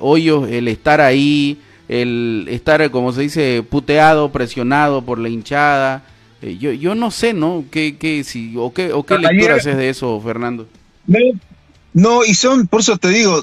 [0.00, 1.58] Hoyos, el estar ahí,
[1.90, 6.02] el estar, como se dice, puteado, presionado por la hinchada.
[6.40, 7.62] yo, yo no sé, ¿no?
[7.70, 10.66] ¿Qué, qué, si, o qué, o qué lectura haces de eso, Fernando?
[11.06, 11.18] No,
[12.26, 13.42] y son, por eso te digo,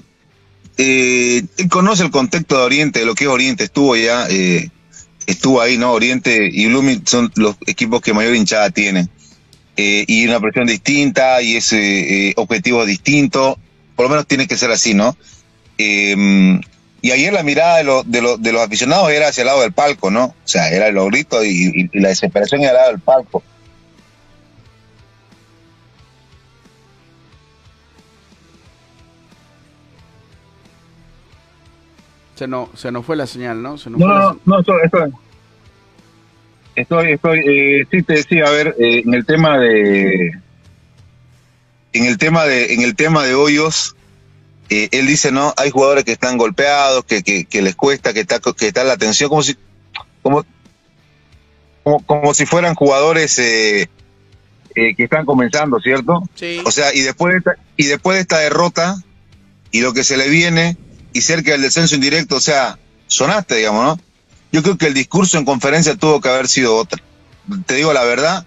[0.78, 4.70] eh, él conoce el contexto de Oriente, de lo que es Oriente, estuvo ya, eh,
[5.26, 5.92] estuvo ahí, ¿no?
[5.92, 9.10] Oriente y Blooming son los equipos que mayor hinchada tienen.
[9.76, 13.58] Eh, y una presión distinta y ese objetivo distinto,
[13.96, 15.18] por lo menos tiene que ser así, ¿no?
[15.76, 20.10] y ayer la mirada de, de, de, los aficionados era hacia el lado del palco,
[20.10, 20.26] ¿no?
[20.26, 23.44] O sea, era el grito y, y la desesperación era al lado del palco.
[32.44, 33.78] Se nos, se nos fue la señal, ¿no?
[33.78, 34.82] Se no, no, no, estoy,
[36.76, 40.34] estoy, estoy, eh, sí te decía, a ver, eh, en el tema de,
[41.94, 43.96] en el tema de, en el tema de hoyos,
[44.70, 48.20] eh, él dice, no, hay jugadores que están golpeados, que, que, que les cuesta, que
[48.20, 49.56] está, que está la tensión, como si,
[50.22, 50.44] como,
[51.82, 53.88] como, como si fueran jugadores eh,
[54.76, 56.22] eh, que están comenzando, ¿cierto?
[56.36, 56.60] Sí.
[56.66, 58.98] O sea, y después de esta, y después de esta derrota
[59.72, 60.76] y lo que se le viene
[61.14, 64.00] y cerca del descenso indirecto, o sea, sonaste, digamos, ¿no?
[64.52, 67.02] Yo creo que el discurso en conferencia tuvo que haber sido otro.
[67.66, 68.46] Te digo la verdad,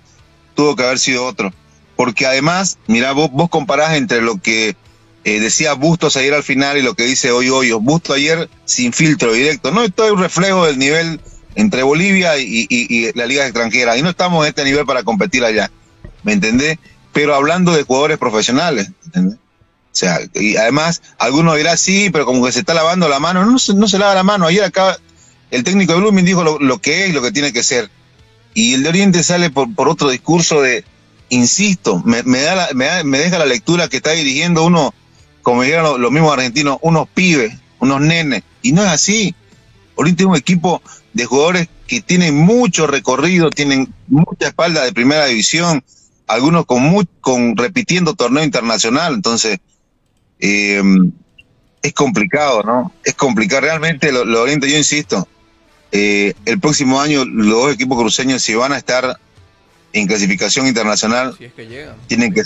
[0.54, 1.52] tuvo que haber sido otro.
[1.96, 4.76] Porque además, mira, vos, vos comparás entre lo que
[5.24, 7.82] eh, decía Bustos ayer al final y lo que dice hoy Hoyos.
[7.82, 9.72] Busto ayer sin filtro directo.
[9.72, 11.20] No, esto es un reflejo del nivel
[11.56, 13.96] entre Bolivia y, y, la liga extranjera.
[13.96, 15.70] Y no estamos en este nivel para competir allá.
[16.22, 16.78] ¿Me entendés?
[17.12, 19.38] Pero hablando de jugadores profesionales, ¿entendés?
[19.96, 23.46] O sea, y además, algunos dirán sí, pero como que se está lavando la mano.
[23.46, 24.46] No, no se lava la mano.
[24.46, 24.98] Ayer acá
[25.50, 27.90] el técnico de Blooming dijo lo, que es y lo que tiene que ser.
[28.52, 30.84] Y el de Oriente sale por, por otro discurso de,
[31.30, 34.92] insisto, me, me, da me, deja la lectura que está dirigiendo uno,
[35.40, 38.42] como dijeron los, mismos argentinos, unos pibes, unos nenes.
[38.60, 39.34] Y no es así.
[39.94, 40.82] Oriente es un equipo
[41.14, 45.82] de jugadores que tienen mucho recorrido, tienen mucha espalda de primera división,
[46.26, 49.14] algunos con, muy, con repitiendo torneo internacional.
[49.14, 49.58] Entonces,
[50.40, 50.82] eh,
[51.82, 52.92] es complicado, ¿no?
[53.04, 53.62] Es complicado.
[53.62, 55.28] Realmente lo, lo Oriente, yo insisto,
[55.92, 59.18] eh, el próximo año los dos equipos cruceños, si van a estar
[59.92, 61.36] en clasificación internacional,
[62.06, 62.42] tienen que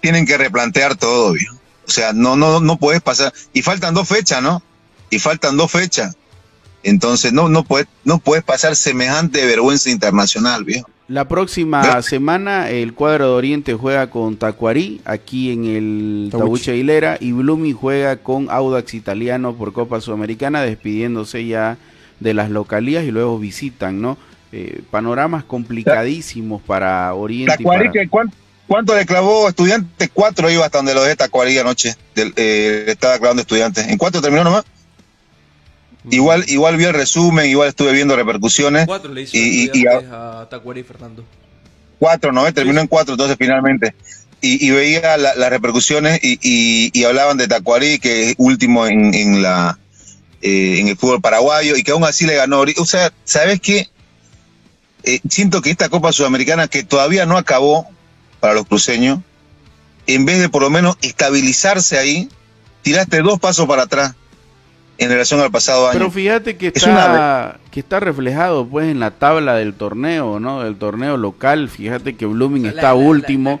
[0.00, 3.32] tienen, que replantear todo, O sea, no, no, no puedes pasar.
[3.52, 4.62] Y faltan dos fechas, ¿no?
[5.10, 6.16] Y faltan dos fechas.
[6.82, 10.88] Entonces no, no puedes, no puedes pasar semejante vergüenza internacional, viejo.
[11.08, 17.16] La próxima semana el cuadro de Oriente juega con Tacuarí aquí en el Tabuche Aguilera
[17.18, 21.78] y Blumi juega con Audax Italiano por Copa Sudamericana despidiéndose ya
[22.20, 24.18] de las localías y luego visitan, ¿no?
[24.52, 27.56] Eh, panoramas complicadísimos para Oriente.
[27.56, 27.88] Tacuarí,
[28.66, 30.10] ¿cuánto, le clavó estudiante?
[30.12, 31.96] Cuatro iba hasta donde lo de Tacuarí anoche.
[32.16, 33.88] eh, estaba clavando estudiantes.
[33.88, 34.66] ¿En cuánto terminó nomás?
[36.10, 38.86] Igual, igual vi el resumen, igual estuve viendo repercusiones.
[38.86, 41.24] Cuatro le hizo y, y, a, Tacuari Fernando.
[41.98, 42.50] Cuatro, ¿no?
[42.52, 43.94] Terminó en cuatro, entonces finalmente.
[44.40, 49.78] Y, veía las repercusiones y, hablaban de Tacuarí, que es último en, en la
[50.40, 52.62] eh, en el fútbol paraguayo, y que aún así le ganó.
[52.76, 53.88] O sea, ¿sabes qué?
[55.02, 57.88] Eh, siento que esta Copa Sudamericana, que todavía no acabó
[58.38, 59.18] para los cruceños,
[60.06, 62.28] en vez de por lo menos estabilizarse ahí,
[62.82, 64.14] tiraste dos pasos para atrás
[64.98, 65.98] en relación al pasado año.
[65.98, 70.62] Pero fíjate que está, que está reflejado pues en la tabla del torneo, ¿no?
[70.64, 71.68] Del torneo local.
[71.68, 73.60] Fíjate que Blooming está último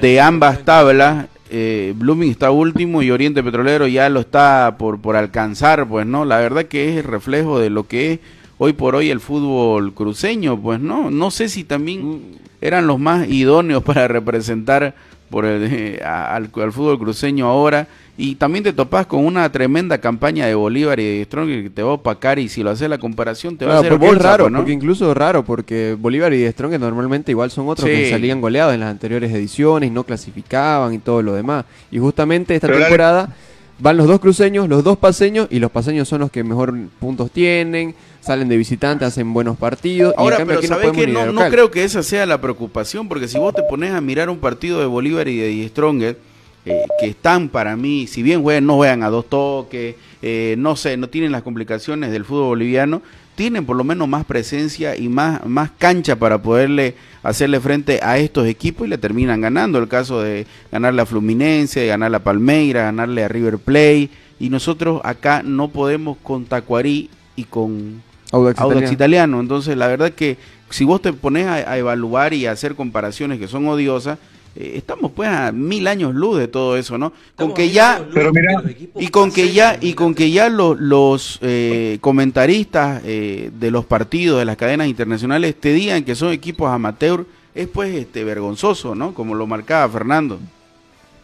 [0.00, 1.26] de ambas tablas.
[1.50, 6.24] Eh, Blooming está último y Oriente Petrolero ya lo está por, por alcanzar, pues, ¿no?
[6.24, 8.20] La verdad que es el reflejo de lo que es
[8.58, 11.10] hoy por hoy el fútbol cruceño, pues, ¿no?
[11.10, 12.22] No sé si también mm.
[12.60, 14.94] eran los más idóneos para representar
[15.34, 17.88] por el, eh, al, al fútbol cruceño ahora.
[18.16, 21.82] Y también te topas con una tremenda campaña de Bolívar y de Strong que te
[21.82, 24.18] va a opacar y si lo haces la comparación te va a hacer porque es
[24.22, 27.88] raro, pues, porque incluso es raro porque Bolívar y de Strong normalmente igual son otros
[27.88, 31.64] que salían goleados en las anteriores ediciones y no clasificaban y todo lo demás.
[31.90, 33.34] Y justamente esta temporada
[33.78, 37.30] van los dos cruceños, los dos paseños, y los paseños son los que mejor puntos
[37.30, 40.12] tienen, salen de visitantes, hacen buenos partidos.
[40.12, 42.40] y en Ahora, cambio pero aquí sabes que no, no creo que esa sea la
[42.40, 45.68] preocupación, porque si vos te pones a mirar un partido de Bolívar y de Die
[45.68, 46.18] Stronger,
[46.66, 50.76] eh, que están para mí, si bien juegan, no juegan a dos toques, eh, no
[50.76, 53.02] sé, no tienen las complicaciones del fútbol boliviano,
[53.34, 58.18] tienen por lo menos más presencia y más, más cancha para poderle hacerle frente a
[58.18, 59.78] estos equipos y le terminan ganando.
[59.78, 64.10] El caso de ganarle a Fluminense, de ganarle a Palmeira, ganarle a River Play.
[64.38, 68.92] Y nosotros acá no podemos con Tacuarí y con Audax Audax Italiano.
[68.92, 69.40] Italiano.
[69.40, 70.36] Entonces, la verdad que
[70.70, 74.18] si vos te pones a, a evaluar y a hacer comparaciones que son odiosas,
[74.56, 77.12] eh, estamos pues a mil años luz de todo eso, ¿no?
[77.36, 78.62] Con que ya Pero mira,
[78.98, 83.84] y con que ya y con que ya lo- los eh, comentaristas eh, de los
[83.84, 88.94] partidos de las cadenas internacionales te digan que son equipos amateur es pues este vergonzoso,
[88.94, 89.14] ¿no?
[89.14, 90.38] Como lo marcaba Fernando.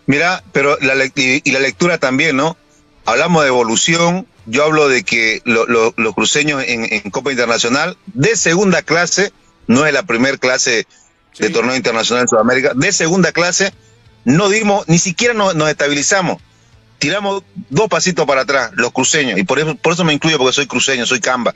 [0.06, 2.56] Mira, pero la y, y la lectura también, ¿no?
[3.04, 7.96] Hablamos de evolución, yo hablo de que lo- lo- los cruceños en, en Copa Internacional
[8.06, 9.32] de segunda clase,
[9.66, 10.86] no es la primer clase
[11.38, 13.72] de torneo internacional en Sudamérica, de segunda clase,
[14.24, 16.40] no dimos, ni siquiera nos, nos estabilizamos.
[16.98, 20.52] Tiramos dos pasitos para atrás, los cruceños, y por eso, por eso me incluyo porque
[20.52, 21.54] soy cruceño, soy camba.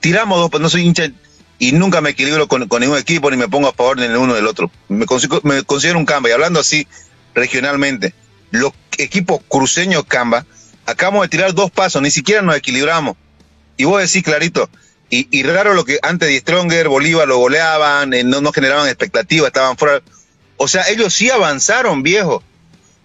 [0.00, 1.10] Tiramos dos, no soy hincha
[1.58, 4.16] y nunca me equilibro con, con ningún equipo ni me pongo a favor ni del
[4.16, 4.70] uno del otro.
[4.88, 6.86] Me consigo- me considero un camba y hablando así
[7.34, 8.14] regionalmente,
[8.50, 10.44] los equipos cruceños Camba,
[10.86, 13.16] acabamos de tirar dos pasos, ni siquiera nos equilibramos.
[13.76, 14.68] Y vos decís clarito,
[15.10, 19.48] y, raro lo que antes de Stronger, Bolívar lo goleaban, eh, no, no generaban expectativas,
[19.48, 20.02] estaban fuera.
[20.58, 22.42] O sea, ellos sí avanzaron, viejo.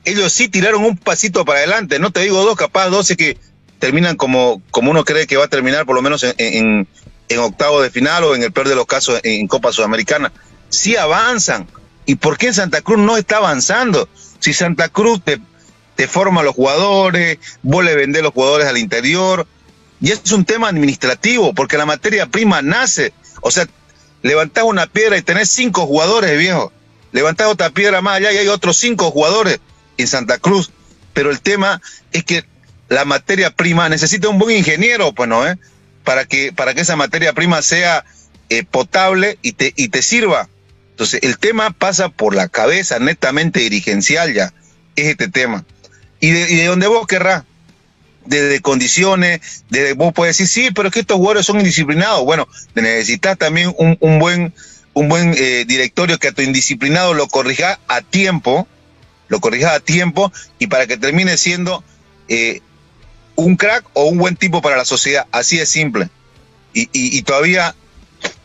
[0.03, 1.99] Ellos sí tiraron un pasito para adelante.
[1.99, 3.37] No te digo dos, capaz doce que
[3.79, 6.87] terminan como, como uno cree que va a terminar, por lo menos en, en,
[7.29, 10.33] en octavo de final o en el peor de los casos en Copa Sudamericana.
[10.69, 11.67] Sí avanzan.
[12.05, 14.09] ¿Y por qué Santa Cruz no está avanzando?
[14.39, 15.39] Si Santa Cruz te,
[15.95, 19.47] te forma los jugadores, vos le vendés los jugadores al interior,
[20.03, 23.13] y es un tema administrativo, porque la materia prima nace.
[23.39, 23.69] O sea,
[24.21, 26.73] levantás una piedra y tenés cinco jugadores, viejo.
[27.13, 29.61] Levantás otra piedra más allá y hay otros cinco jugadores
[29.97, 30.71] en Santa Cruz.
[31.13, 32.43] Pero el tema es que
[32.89, 35.57] la materia prima necesita un buen ingeniero, pues no, ¿eh?
[36.03, 38.03] Para que, para que esa materia prima sea
[38.49, 40.49] eh, potable y te, y te sirva.
[40.89, 44.53] Entonces, el tema pasa por la cabeza netamente dirigencial ya,
[44.97, 45.63] es este tema.
[46.19, 47.45] Y de, y de vos querrás,
[48.25, 52.23] desde condiciones, desde vos puedes decir, sí, pero es que estos jugadores son indisciplinados.
[52.23, 54.53] Bueno, necesitas también un, un buen,
[54.93, 58.67] un buen eh, directorio que a tu indisciplinado lo corrija a tiempo,
[59.27, 61.83] lo corrija a tiempo y para que termine siendo
[62.27, 62.61] eh,
[63.35, 65.25] un crack o un buen tipo para la sociedad.
[65.31, 66.09] Así de simple.
[66.73, 67.75] Y, y, y todavía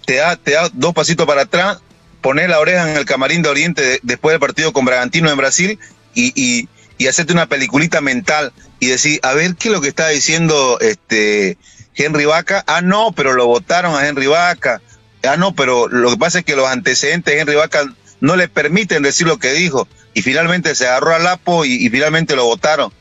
[0.07, 1.79] te da, te da dos pasitos para atrás,
[2.21, 5.37] poner la oreja en el camarín de Oriente de- después del partido con Bragantino en
[5.37, 5.79] Brasil
[6.15, 9.89] y, y, y hacerte una peliculita mental y decir, a ver qué es lo que
[9.89, 11.59] está diciendo este
[11.95, 12.65] Henry Vaca.
[12.67, 14.81] Ah, no, pero lo votaron a Henry Vaca.
[15.25, 18.49] Ah, no, pero lo que pasa es que los antecedentes de Henry Vaca no le
[18.49, 19.89] permiten decir lo que dijo.
[20.15, 22.93] Y finalmente se agarró al Lapo y, finalmente lo votaron.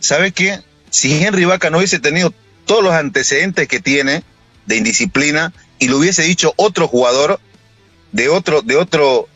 [0.00, 0.60] ¿Sabe qué?
[0.90, 2.32] Si Henry Vaca no hubiese tenido
[2.66, 4.22] todos los antecedentes que tiene
[4.66, 7.40] de indisciplina y lo hubiese dicho otro jugador
[8.12, 9.28] de otro, de otro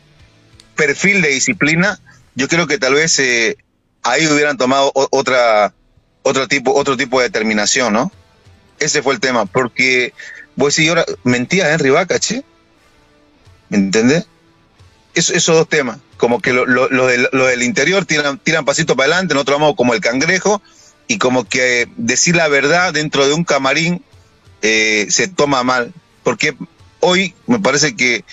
[0.75, 1.99] perfil de disciplina,
[2.35, 3.57] yo creo que tal vez eh,
[4.03, 5.73] ahí hubieran tomado otra,
[6.23, 8.11] otro tipo, otro tipo de determinación, ¿no?
[8.79, 10.13] Ese fue el tema, porque
[10.55, 12.43] vos decís, ahora mentía Henry Vaca, che.
[13.69, 14.25] ¿Me entendés?
[15.15, 19.13] Eso- esos dos temas, como que lo, lo- lo del, interior tiran, tiran pasito para
[19.13, 20.61] adelante, nosotros vamos como el cangrejo,
[21.07, 24.03] y como que decir la verdad dentro de un camarín
[24.61, 25.93] eh, se toma mal.
[26.23, 26.55] Porque
[27.01, 28.23] hoy me parece que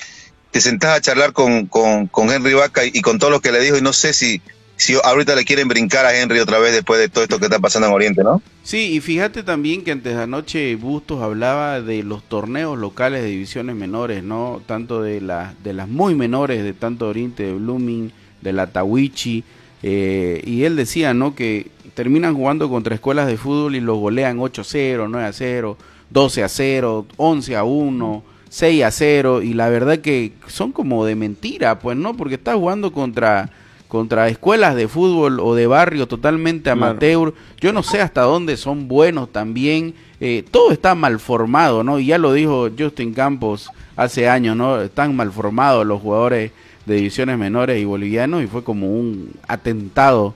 [0.53, 3.53] te sentás a charlar con, con, con Henry Vaca y, y con todo lo que
[3.53, 4.41] le dijo, y no sé si,
[4.81, 7.59] si ahorita le quieren brincar a Henry otra vez después de todo esto que está
[7.59, 8.41] pasando en Oriente, ¿no?
[8.63, 13.29] Sí, y fíjate también que antes de anoche Bustos hablaba de los torneos locales de
[13.29, 14.63] divisiones menores, ¿no?
[14.65, 19.45] Tanto de, la, de las muy menores, de tanto Oriente, de Blooming, de la Tawichi,
[19.83, 21.35] eh, y él decía, ¿no?
[21.35, 25.77] Que terminan jugando contra escuelas de fútbol y los golean 8-0, 9-0,
[26.11, 32.17] 12-0, 11-1, 6-0, y la verdad que son como de mentira, pues, ¿no?
[32.17, 33.51] Porque estás jugando contra
[33.91, 36.87] contra escuelas de fútbol o de barrio totalmente Claro.
[36.87, 37.35] amateur.
[37.61, 39.93] Yo no sé hasta dónde son buenos también.
[40.21, 41.99] Eh, todo está mal formado, ¿no?
[41.99, 44.81] Y ya lo dijo Justin Campos hace años, ¿no?
[44.81, 46.53] Están mal formados los jugadores
[46.87, 50.35] de divisiones menores y bolivianos y fue como un atentado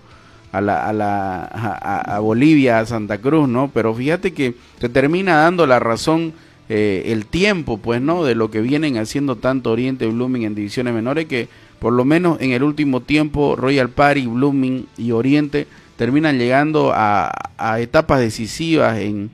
[0.52, 3.70] a, la, a, la, a, Bolivia, a Santa Cruz, ¿no?
[3.72, 6.32] Pero fíjate que te termina dando la razón
[6.68, 8.24] eh, el tiempo, pues, ¿no?
[8.24, 11.48] De lo que vienen haciendo tanto Oriente y Blooming en divisiones menores que
[11.78, 15.66] por lo menos en el último tiempo Royal Party, Blooming y Oriente
[15.96, 17.30] terminan llegando a,
[17.78, 19.30] etapas decisivas en,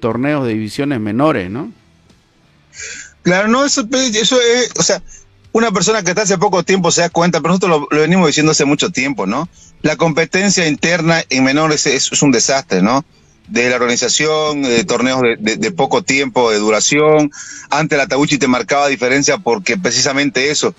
[0.00, 1.72] torneos de divisiones menores, ¿no?
[3.22, 5.02] Claro, no, eso, eso es, o sea,
[5.52, 8.52] una persona que está hace poco tiempo se da cuenta, pero nosotros lo, venimos diciendo
[8.52, 9.48] hace mucho tiempo, ¿no?
[9.82, 13.04] La competencia interna en menores es, un desastre, ¿no?
[13.46, 17.30] De la organización, de torneos de, de- de poco tiempo, de duración.
[17.70, 20.74] Antes la Tabuchi te marcaba diferencia porque precisamente eso,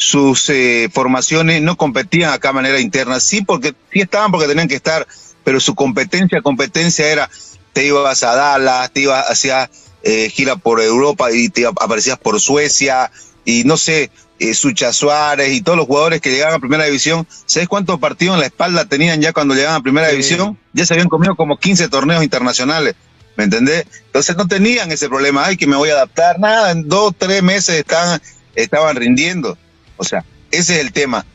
[0.00, 3.20] sus eh, formaciones no competían acá de manera interna.
[3.20, 5.06] Sí, porque sí estaban porque tenían que estar,
[5.44, 7.30] pero su competencia, competencia era,
[7.74, 9.70] te ibas a Dallas, te ibas hacia
[10.02, 13.10] eh, gira por Europa y te aparecías por Suecia
[13.44, 17.26] y no sé, eh, Sucha Suárez y todos los jugadores que llegaban a primera división,
[17.44, 20.58] ¿sabes cuántos partidos en la espalda tenían ya cuando llegaban a primera división?
[20.72, 22.94] Ya se habían comido como 15 torneos internacionales,
[23.36, 23.84] ¿me entendés?
[24.06, 27.42] Entonces no tenían ese problema, ay, que me voy a adaptar, nada, en dos, tres
[27.42, 28.22] meses estaban,
[28.54, 29.58] estaban rindiendo.
[30.00, 31.26] O sea, ese es el tema.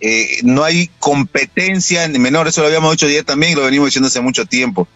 [0.00, 3.86] Eh, no hay competencia en menor, eso lo habíamos dicho ayer también y lo venimos
[3.86, 4.88] diciendo hace mucho tiempo.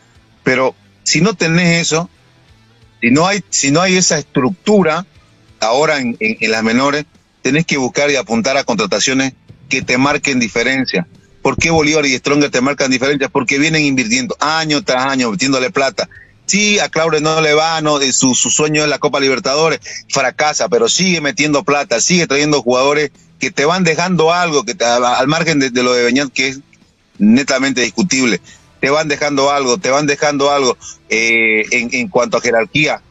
[0.43, 2.09] Pero si no tenés eso,
[3.01, 5.07] si no hay, si no hay esa estructura
[5.61, 7.05] ahora en, las menores,
[7.43, 9.35] tenés que buscar y apuntar a contrataciones
[9.69, 11.07] que te marquen diferencia.
[11.43, 13.31] ¿Por qué Bolívar y Stronger te marcan diferencias?
[13.31, 16.09] Porque vienen invirtiendo año tras año, metiéndole plata.
[16.49, 20.69] Sí, a Claure no le va, no, su, su sueño es la Copa Libertadores, fracasa,
[20.71, 25.29] pero sigue metiendo plata, sigue trayendo jugadores que te van dejando algo, que te- al
[25.29, 26.61] margen de, lo de Beñat, que es
[27.19, 28.41] netamente discutible,
[28.81, 30.79] te van dejando algo, te van dejando algo
[31.11, 33.03] eh, en, cuanto a jerarquía,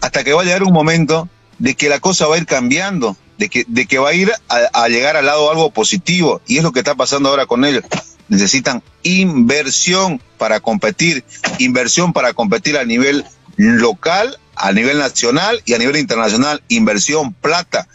[0.00, 1.28] hasta que va a llegar un momento
[1.58, 4.30] de que la cosa va a ir cambiando, de que, de que va a ir
[4.48, 7.64] a, a llegar al lado algo positivo, y es lo que está pasando ahora con
[7.64, 7.82] ellos.
[8.28, 11.24] Necesitan inversión para competir,
[11.58, 13.24] inversión para competir a nivel
[13.56, 17.86] local, a nivel nacional y a nivel internacional, inversión, plata,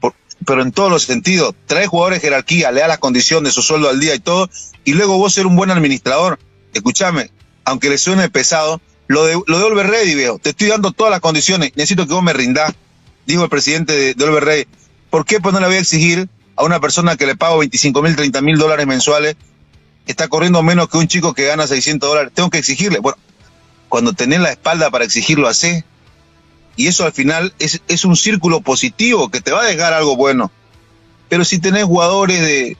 [0.00, 1.54] Por- pero en todos los sentidos.
[1.66, 4.50] Trae jugadores de jerarquía, le da las condiciones, su sueldo al día y todo,
[4.84, 6.38] y luego vos ser un buen administrador.
[6.74, 7.30] Escúchame,
[7.64, 11.10] aunque le suene pesado, lo de, lo de Oliver Ready, viejo, te estoy dando todas
[11.12, 12.72] las condiciones, necesito que vos me rindas,
[13.26, 14.66] dijo el presidente de, de Oliver.
[15.10, 18.02] ¿Por qué pues no le voy a exigir a una persona que le pago 25
[18.02, 19.36] mil, 30 mil dólares mensuales,
[20.06, 22.32] está corriendo menos que un chico que gana 600 dólares?
[22.34, 22.98] Tengo que exigirle.
[22.98, 23.18] Bueno,
[23.88, 25.84] cuando tenés la espalda para exigirlo, hace.
[26.76, 30.16] Y eso al final es, es un círculo positivo que te va a dejar algo
[30.16, 30.50] bueno.
[31.28, 32.76] Pero si tenés jugadores de,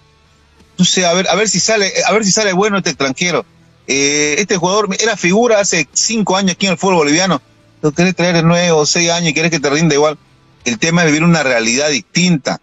[0.78, 3.44] no sé, a ver, a ver si sale, a ver si sale bueno este extranjero.
[3.86, 7.40] Eh, este jugador era figura hace cinco años aquí en el fútbol boliviano.
[7.82, 10.18] Lo querés traer de nuevo, seis años y querés que te rinda igual.
[10.64, 12.60] El tema es vivir una realidad distinta.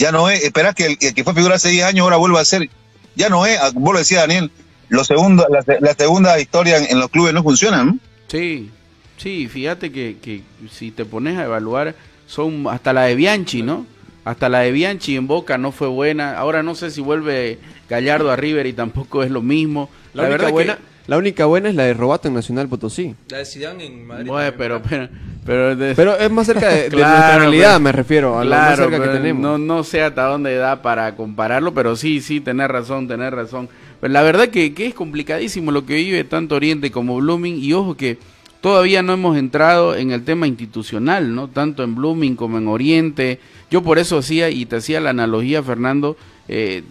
[0.00, 2.40] Ya no es, esperás que el, el que fue figura hace 10 años ahora vuelva
[2.40, 2.70] a ser.
[3.16, 4.50] Ya no es, ah, vos lo decías Daniel,
[4.88, 7.86] lo segundo, la, la segunda historia en, en los clubes no funcionan.
[7.86, 7.98] ¿no?
[8.26, 8.70] Sí,
[9.18, 10.40] sí, fíjate que, que
[10.72, 11.94] si te pones a evaluar,
[12.26, 13.84] son hasta la de Bianchi, ¿no?
[14.24, 16.38] Hasta la de Bianchi en Boca no fue buena.
[16.38, 17.58] Ahora no sé si vuelve
[17.90, 19.90] Gallardo a River y tampoco es lo mismo.
[20.14, 23.16] La, única verdad buena, que, la única buena es la de Robato en Nacional Potosí.
[23.30, 24.28] La de Zidane en Madrid.
[24.28, 25.08] Bueno, también, pero, pero,
[25.44, 28.44] pero, de- Pero es más cerca de, de Claro, nuestra realidad, pero- me refiero, a
[28.44, 29.42] lo más Claro, cerca que tenemos.
[29.42, 33.68] No, no sé hasta dónde da para compararlo, pero sí, sí, tenés razón, tenés razón.
[34.00, 37.72] Pero la verdad que, que es complicadísimo lo que vive tanto Oriente como Blooming y
[37.72, 38.16] ojo que
[38.60, 41.48] todavía no hemos entrado en el tema institucional, ¿no?
[41.48, 43.40] Tanto en Blooming como en Oriente.
[43.68, 46.84] Yo por eso hacía y te hacía la analogía, Fernando, eh,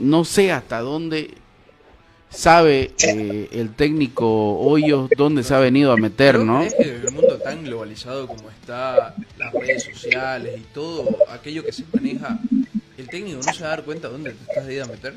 [0.00, 1.34] no sé hasta dónde
[2.32, 6.62] sabe eh, el técnico Hoyos dónde se ha venido a meter, ¿no?
[6.62, 11.64] Es que en el mundo tan globalizado como está, las redes sociales y todo aquello
[11.64, 12.38] que se maneja,
[12.98, 15.14] el técnico no se va a dar cuenta dónde te estás de ir a meter.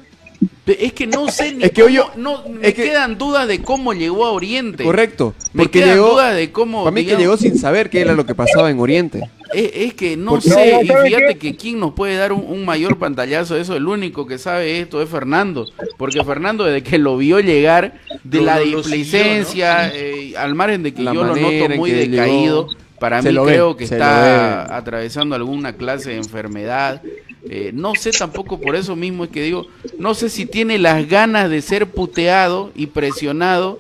[0.66, 3.48] Es que no sé ni Es que cómo- Hoyo- no, me es que- quedan dudas
[3.48, 4.84] de cómo llegó a Oriente.
[4.84, 8.02] Correcto, Me porque quedan llegó, dudas de cómo, para mí que llegó sin saber qué
[8.02, 9.22] era lo que pasaba en Oriente.
[9.56, 12.44] Es, es que no Porque- sé, y ¿sabe fíjate que quién nos puede dar un,
[12.46, 15.66] un mayor pantallazo de eso, el único que sabe esto es Fernando,
[15.98, 20.94] porque Fernando desde que lo vio llegar de Lo- la displicencia, eh, al margen de
[20.94, 22.80] que La yo lo noto muy decaído, llegó.
[23.00, 24.74] para mí lo ve, creo que está ve.
[24.76, 27.02] atravesando alguna clase de enfermedad.
[27.48, 29.68] Eh, no sé tampoco por eso mismo es que digo,
[30.00, 33.80] no sé si tiene las ganas de ser puteado y presionado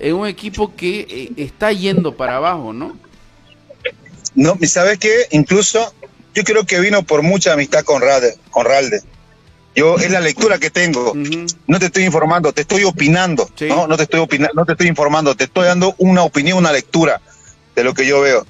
[0.00, 2.96] en un equipo que eh, está yendo para abajo, ¿no?
[4.34, 5.26] No, ¿y sabes qué?
[5.30, 5.92] Incluso
[6.34, 8.36] yo creo que vino por mucha amistad con Ralde.
[8.50, 9.02] Con Ralde.
[9.74, 11.14] Yo es la lectura que tengo.
[11.66, 13.48] No te estoy informando, te estoy opinando.
[13.58, 13.66] Sí.
[13.66, 16.72] No, no te estoy opinando, no te estoy informando, te estoy dando una opinión, una
[16.72, 17.20] lectura
[17.74, 18.46] de lo que yo veo.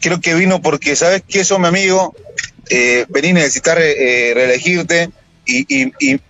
[0.00, 2.14] Creo que vino porque sabes que eso, mi amigo,
[2.68, 5.10] eh, vení a necesitar eh, reelegirte
[5.46, 6.20] y, y, y,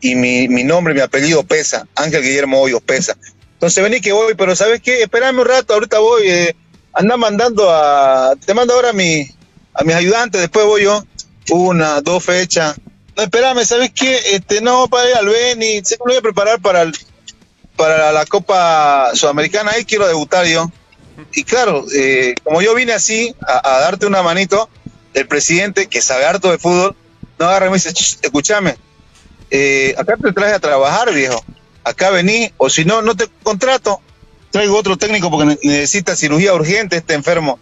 [0.00, 1.86] y mi, mi nombre, mi apellido pesa.
[1.94, 3.16] Ángel Guillermo Hoyos pesa.
[3.52, 5.02] Entonces vení que voy, pero ¿sabes qué?
[5.02, 6.22] Espérame un rato, ahorita voy.
[6.26, 6.56] Eh,
[6.92, 8.34] anda mandando a.
[8.44, 9.26] Te mando ahora a, mi,
[9.74, 11.02] a mis ayudantes, después voy yo.
[11.50, 12.76] Una, dos fechas.
[13.16, 14.20] no, espérame, ¿sabes qué?
[14.34, 16.94] Este, no, para ir al Beni, se me voy a preparar para, el-
[17.76, 20.70] para la Copa Sudamericana, ahí quiero debutar yo.
[21.32, 24.70] Y claro, eh, como yo vine así a, darte una manito,
[25.14, 26.96] el presidente, que sabe harto de fútbol,
[27.38, 28.78] no agarra y me dice, "Ch, escúchame,
[29.50, 31.44] eh, acá te traje a trabajar, viejo.
[31.84, 34.00] Acá vení, o si no, no te contrato.
[34.50, 37.58] Traigo otro técnico porque ne- necesita cirugía urgente este enfermo.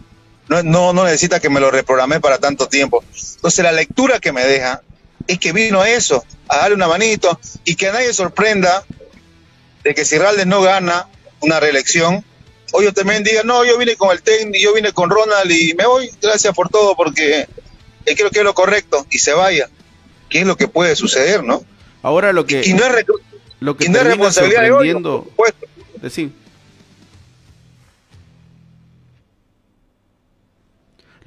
[0.48, 3.04] No, no, no necesita que me lo reprogramé para tanto tiempo.
[3.36, 4.82] Entonces la lectura que me deja
[5.26, 8.84] es que vino a eso, a darle una manito y que a nadie sorprenda
[9.84, 11.06] de que si Raldes no gana
[11.40, 12.24] una reelección,
[12.72, 15.74] hoy yo también diga, no, yo vine con el técnico, yo vine con Ronald y
[15.74, 17.46] me voy, gracias por todo porque
[18.06, 19.68] eh, creo que es lo correcto y se vaya.
[20.30, 21.62] ¿Qué es lo que puede suceder, no?
[22.02, 23.04] Ahora lo que, Y no es,
[23.60, 25.66] lo que y no es responsabilidad de hoy, por supuesto.
[26.00, 26.32] Decí.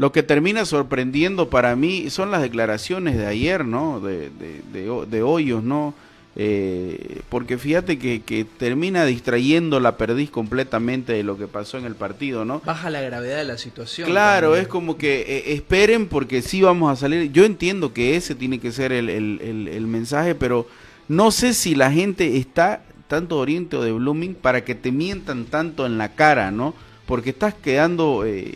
[0.02, 4.00] Lo que termina sorprendiendo para mí son las declaraciones de ayer, ¿no?
[4.00, 5.94] De, de, de, Ho- de Hoyos, ¿no?
[6.36, 11.86] Eh, porque fíjate que, que termina distrayendo la perdiz completamente de lo que pasó en
[11.86, 12.62] el partido, ¿no?
[12.66, 14.10] Baja la gravedad de la situación.
[14.10, 14.64] Claro, también.
[14.64, 17.32] es como que eh, esperen porque sí vamos a salir.
[17.32, 20.68] Yo entiendo que ese tiene que ser el, el- el- el mensaje, pero
[21.10, 24.92] no sé si la gente está tanto de Oriente o de Blooming para que te
[24.92, 26.74] mientan tanto en la cara, ¿no?
[27.06, 28.54] Porque estás quedando eh,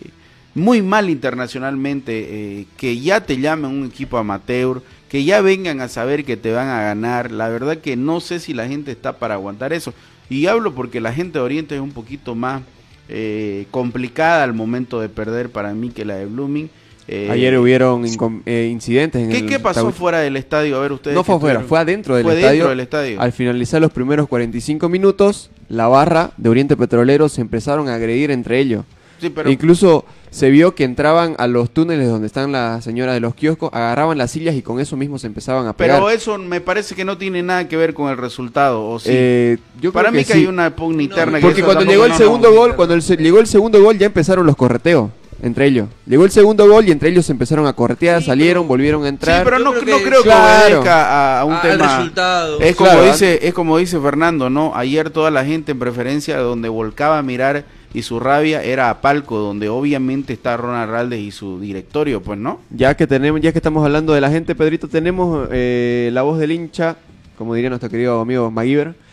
[0.56, 5.88] muy mal internacionalmente, eh, que ya te llamen un equipo amateur, que ya vengan a
[5.88, 7.32] saber que te van a ganar.
[7.32, 9.94] La verdad que no sé si la gente está para aguantar eso.
[10.30, 12.62] Y hablo porque la gente de Oriente es un poquito más
[13.08, 16.70] eh, complicada al momento de perder para mí que la de Blooming.
[17.08, 18.04] Eh, Ayer hubieron
[18.48, 20.78] eh, incidentes en ¿Qué, el qué pasó fuera del estadio?
[20.78, 21.14] A ver, ustedes.
[21.16, 22.52] No fue afuera, estuvieron- fue adentro del Fue estadio.
[22.54, 23.22] dentro del estadio.
[23.22, 28.32] Al finalizar los primeros 45 minutos, la barra de Oriente Petrolero se empezaron a agredir
[28.32, 28.86] entre ellos.
[29.22, 30.04] Sí, pero- Incluso
[30.36, 34.18] se vio que entraban a los túneles donde están las señoras de los kioscos, agarraban
[34.18, 35.96] las sillas y con eso mismo se empezaban a pegar.
[35.96, 39.08] Pero eso me parece que no tiene nada que ver con el resultado, ¿o sí?
[39.14, 40.40] Eh, yo Para creo mí que, sí.
[40.40, 41.40] hay una pugna interna.
[41.40, 43.82] que Porque cuando llegó el no- segundo no- gol, cuando el se- llegó el segundo
[43.82, 45.10] gol ya empezaron los correteos
[45.42, 45.88] entre ellos.
[46.06, 49.10] Llegó el segundo gol y entre ellos se empezaron a corretear, salieron, volvieron a Sí,
[49.10, 49.44] entrar.
[49.46, 50.66] pero no, no creo que- creo que Claro.
[50.80, 51.98] obedezca a, a un Al tema.
[51.98, 52.60] resultado.
[52.60, 54.74] Es como Claro, dice, es como dice Fernando, ¿no?
[54.76, 57.64] Ayer toda la gente en preferencia donde volcaba a mirar
[57.96, 62.38] y su rabia era a Palco, donde obviamente está Ronald Raldes y su directorio, pues,
[62.38, 62.60] ¿no?
[62.70, 66.38] Ya que tenemos, ya que estamos hablando de la gente, Pedrito, tenemos eh, la voz
[66.38, 66.98] del hincha,
[67.38, 68.96] como diría nuestro querido amigo Maguiber.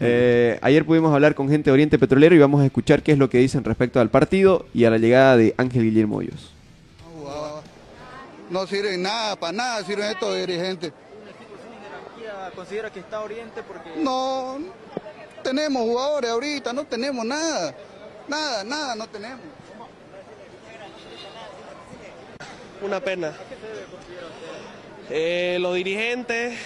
[0.00, 3.18] Eh, ayer pudimos hablar con gente de Oriente Petrolero y vamos a escuchar qué es
[3.18, 6.52] lo que dicen respecto al partido y a la llegada de Ángel Guillermo Hoyos.
[8.48, 10.92] No sirven nada, para nada sirven estos dirigentes.
[12.54, 14.58] ¿Considera que está Oriente porque No,
[15.42, 17.74] tenemos jugadores ahorita, no tenemos nada.
[18.28, 19.40] Nada, nada, no tenemos.
[22.82, 23.32] Una pena.
[25.10, 26.58] Eh, los dirigentes,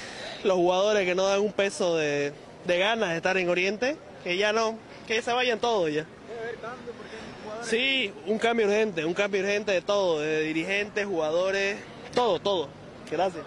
[0.44, 2.32] los jugadores que no dan un peso de,
[2.64, 6.06] de ganas de estar en Oriente, que ya no, que se vayan todos ya.
[7.62, 11.76] Sí, un cambio urgente, un cambio urgente de todo, de dirigentes, jugadores,
[12.14, 12.68] todo, todo.
[13.10, 13.44] Gracias.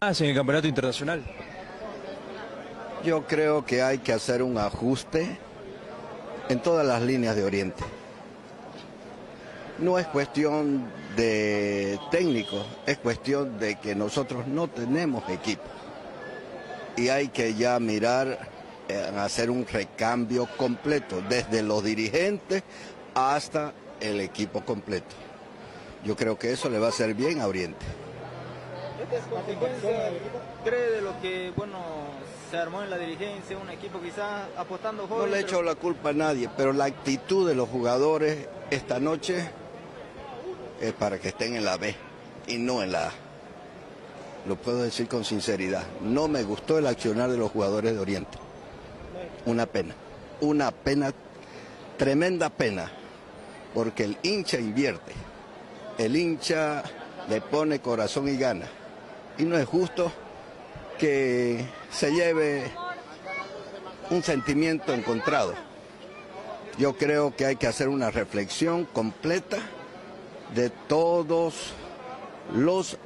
[0.00, 1.24] Más en el campeonato internacional.
[3.04, 5.38] Yo creo que hay que hacer un ajuste
[6.48, 7.82] en todas las líneas de Oriente.
[9.78, 15.64] No es cuestión de técnico, es cuestión de que nosotros no tenemos equipo.
[16.96, 18.38] Y hay que ya mirar
[18.88, 22.62] eh, hacer un recambio completo, desde los dirigentes
[23.14, 25.14] hasta el equipo completo.
[26.04, 27.84] Yo creo que eso le va a hacer bien a Oriente.
[29.02, 30.10] ¿Esta es consecuencia,
[30.64, 31.78] cree de lo que, bueno,
[32.50, 35.30] se armó en la dirigencia, un equipo quizás apostando No joven?
[35.30, 39.50] le pero- echo la culpa a nadie, pero la actitud de los jugadores esta noche
[40.80, 41.94] es para que estén en la B
[42.46, 43.12] y no en la A.
[44.46, 45.82] Lo puedo decir con sinceridad.
[46.02, 48.38] No me gustó el accionar de los jugadores de Oriente.
[49.44, 49.94] Una pena.
[50.40, 51.12] Una pena,
[51.96, 52.92] tremenda pena.
[53.74, 55.12] Porque el hincha invierte.
[55.98, 56.84] El hincha
[57.28, 58.66] le pone corazón y gana.
[59.36, 60.12] Y no es justo
[60.98, 62.70] que se lleve
[64.10, 65.54] un sentimiento encontrado.
[66.78, 69.58] Yo creo que hay que hacer una reflexión completa
[70.54, 71.72] de todos
[72.54, 72.98] los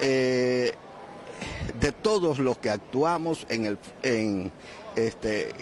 [0.00, 0.72] eh,
[1.80, 4.52] de todos los que actuamos en el en
[4.96, 5.52] este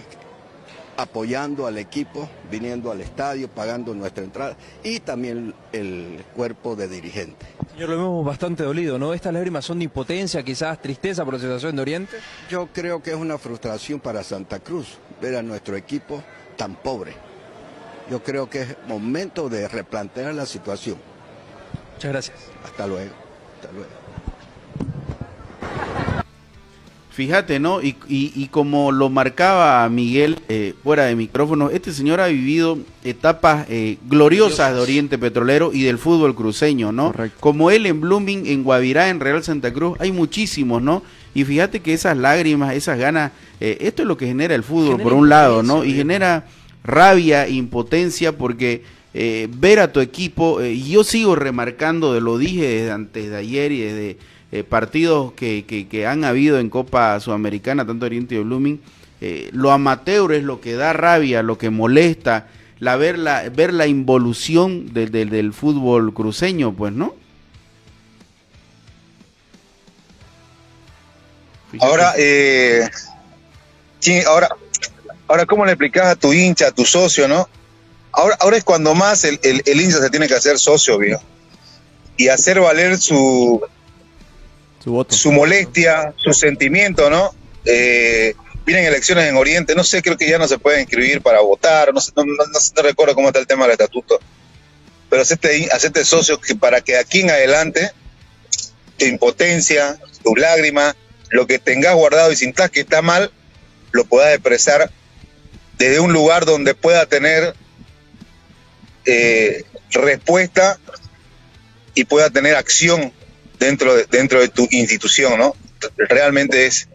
[0.97, 7.49] apoyando al equipo, viniendo al estadio, pagando nuestra entrada y también el cuerpo de dirigentes.
[7.73, 9.13] Señor, lo vemos bastante dolido, ¿no?
[9.13, 12.17] Estas lágrimas son de impotencia, quizás tristeza por la situación de Oriente.
[12.49, 16.23] Yo creo que es una frustración para Santa Cruz ver a nuestro equipo
[16.57, 17.15] tan pobre.
[18.11, 20.97] Yo creo que es momento de replantear la situación.
[21.95, 22.39] Muchas gracias.
[22.65, 23.13] Hasta luego.
[23.61, 24.16] Hasta luego.
[27.17, 27.81] Fíjate, ¿no?
[27.83, 32.79] Y, y- y como lo marcaba Miguel eh, fuera de micrófono, este señor ha vivido
[33.05, 37.13] etapas eh, gloriosas de Oriente Petrolero y del fútbol cruceño, ¿no?
[37.41, 41.03] Como él en Blooming, en Guavirá, en Real Santa Cruz, hay muchísimos, ¿no?
[41.35, 44.99] Y fíjate que esas lágrimas, esas ganas, eh, esto es lo que genera el fútbol,
[44.99, 45.85] Genera por un lado, ¿no?
[45.85, 46.45] Y genera
[46.85, 48.83] rabia, impotencia, porque
[49.15, 53.31] eh, ver a tu equipo, eh, y yo sigo remarcando, de lo dije desde antes
[53.31, 54.19] de ayer y desde
[54.53, 58.81] eh, partidos que, que- han habido en Copa Sudamericana, tanto Oriente y Blooming,
[59.21, 63.73] eh, lo amateur es lo que da rabia, lo que molesta, la ver la, ver
[63.73, 67.15] la involución de- de- del fútbol cruceño, pues, ¿no?
[71.81, 72.89] Ahora, eh,
[73.99, 74.49] sí, ahora,
[75.29, 77.49] ahora, ¿cómo le explicas a tu hincha, a tu socio, no?
[78.13, 81.23] Ahora, ahora es cuando más el, el- el hincha se tiene que hacer socio, viejo.
[82.17, 83.61] Y hacer valer su,
[85.17, 87.35] su, molestia, su sentimiento, ¿no?
[87.65, 88.35] Eh,
[88.65, 91.93] vienen elecciones en Oriente, no sé, creo que ya no se puede inscribir para votar,
[91.93, 94.19] no, sé, no, no- recuerdo cómo está el tema del estatuto.
[95.11, 97.91] Pero hacerte, hacerte socio que para que aquí en adelante
[98.99, 100.97] tu impotencia, tus lágrimas,
[101.31, 103.31] lo que tengas guardado y sintas que está mal,
[103.93, 104.91] lo puedas expresar
[105.79, 107.55] desde un lugar donde pueda tener
[109.05, 110.79] eh, respuesta
[111.95, 113.13] y pueda tener acción
[113.59, 115.55] dentro de, dentro de tu institución, ¿no?
[115.97, 116.89] Realmente es,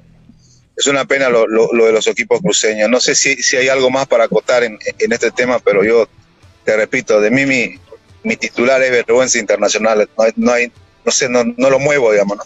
[0.75, 2.89] es una pena lo, lo- lo de los equipos cruceños.
[2.89, 6.07] No sé si, si hay algo más para acotar en, en este tema, pero yo
[6.63, 7.79] te repito, de mí mi,
[8.23, 10.09] mi titular es vergüenza internacional.
[10.17, 10.71] No, no hay,
[11.05, 12.43] no sé, no, no lo muevo, digamos, ¿no?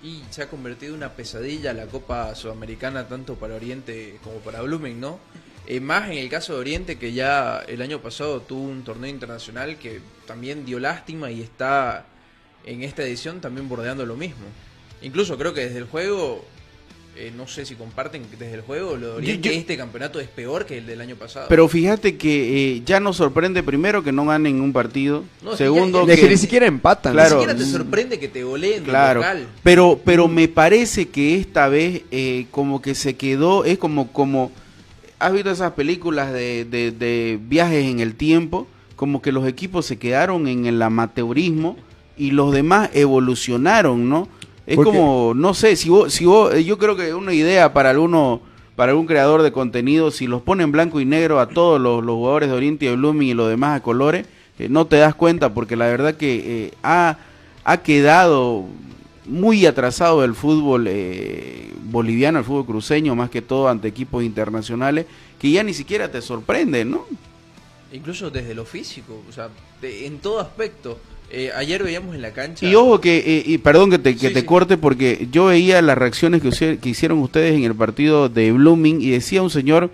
[0.00, 4.98] Y se ha convertido una pesadilla la Copa Sudamericana tanto para Oriente como para Blooming,
[5.00, 5.20] ¿no?
[5.64, 9.08] Eh, más en el caso de Oriente que ya el año pasado tuvo un torneo
[9.10, 12.11] internacional que también dio lástima y está
[12.64, 14.44] en esta edición también bordeando lo mismo.
[15.02, 16.44] Incluso creo que desde el juego,
[17.16, 20.64] eh, no sé si comparten que desde el juego lo yo- este campeonato es peor
[20.64, 21.46] que el del año pasado.
[21.48, 25.58] Pero fíjate que eh, ya nos sorprende primero que no ganen un partido, No, es
[25.58, 27.12] que segundo ya- que, que ni siquiera empatan.
[27.14, 29.48] Claro, Ni siquiera te sorprende que te goleen Claro, local.
[29.64, 34.52] pero pero me parece que esta vez eh, como que se quedó, es como como
[35.18, 39.84] has visto esas películas de, de- de viajes en el tiempo, como que los equipos
[39.86, 41.76] se quedaron en el amateurismo
[42.16, 44.28] y los demás evolucionaron, ¿no?
[44.66, 47.72] Es Porque- como no sé si vos si vos eh, yo creo que una idea
[47.72, 48.40] para alguno
[48.76, 52.04] para algún creador de contenido si los pone en blanco y negro a todos los,
[52.04, 54.26] los jugadores de Oriente y de Blooming y los demás a colores
[54.58, 57.18] eh, no te das cuenta porque la verdad que eh, ha
[57.64, 58.64] ha quedado
[59.26, 65.06] muy atrasado el fútbol eh, boliviano, el fútbol cruceño, más que todo ante equipos internacionales,
[65.38, 67.04] que ya ni siquiera te sorprende, ¿no?
[67.92, 69.48] Incluso desde lo físico, o sea,
[69.80, 70.98] de- en todo aspecto.
[71.34, 72.66] Eh, ayer veíamos en la cancha.
[72.66, 74.46] Y ojo que, eh, y perdón que te, que Sí, te sí.
[74.46, 79.00] corte, porque yo veía las reacciones que, que hicieron ustedes en el partido de Blooming
[79.00, 79.90] y decía un señor,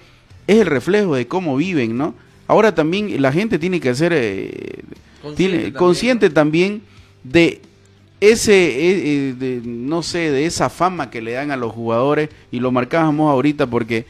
[0.49, 2.14] es el reflejo de cómo viven, ¿no?
[2.49, 4.82] Ahora también la gente tiene que ser eh,
[5.22, 6.82] Consciente tiene, también, consciente también
[7.22, 7.61] de
[8.20, 12.72] ese, de, no sé, de esa fama que le dan a los jugadores y lo
[12.72, 14.07] marcábamos ahorita porque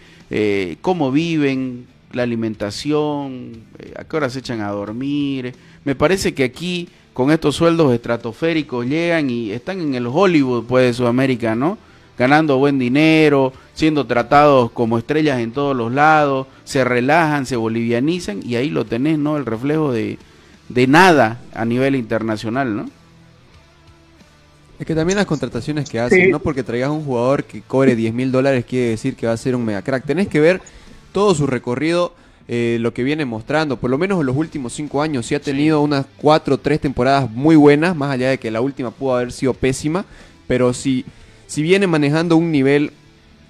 [0.80, 3.64] cómo viven, la alimentación,
[3.96, 5.54] a qué hora se echan a dormir.
[5.84, 6.88] Me parece que aquí
[7.18, 11.76] con estos sueldos estratosféricos llegan y están en el Hollywood pues de Sudamérica, ¿no?
[12.16, 18.38] Ganando buen dinero, siendo tratados como estrellas en todos los lados, se relajan, se bolivianizan
[18.46, 19.36] y ahí lo tenés, ¿no?
[19.36, 20.16] El reflejo de,
[20.68, 22.84] de nada a nivel internacional, ¿no?
[24.78, 26.30] Es que también las contrataciones que hacen, Sí.
[26.30, 29.36] no porque traigas un jugador que cobre 10 mil dólares quiere decir que va a
[29.36, 30.04] ser un mega crack.
[30.04, 30.62] Tenés que ver
[31.10, 32.14] todo su recorrido,
[32.49, 33.76] eh, lo que viene mostrando.
[33.76, 36.80] Por lo menos en los últimos cinco años, sí ha tenido unas cuatro o tres
[36.80, 40.05] temporadas muy buenas, más allá de que la última pudo haber sido pésima.
[40.46, 41.05] Pero si,
[41.46, 42.92] si viene manejando un nivel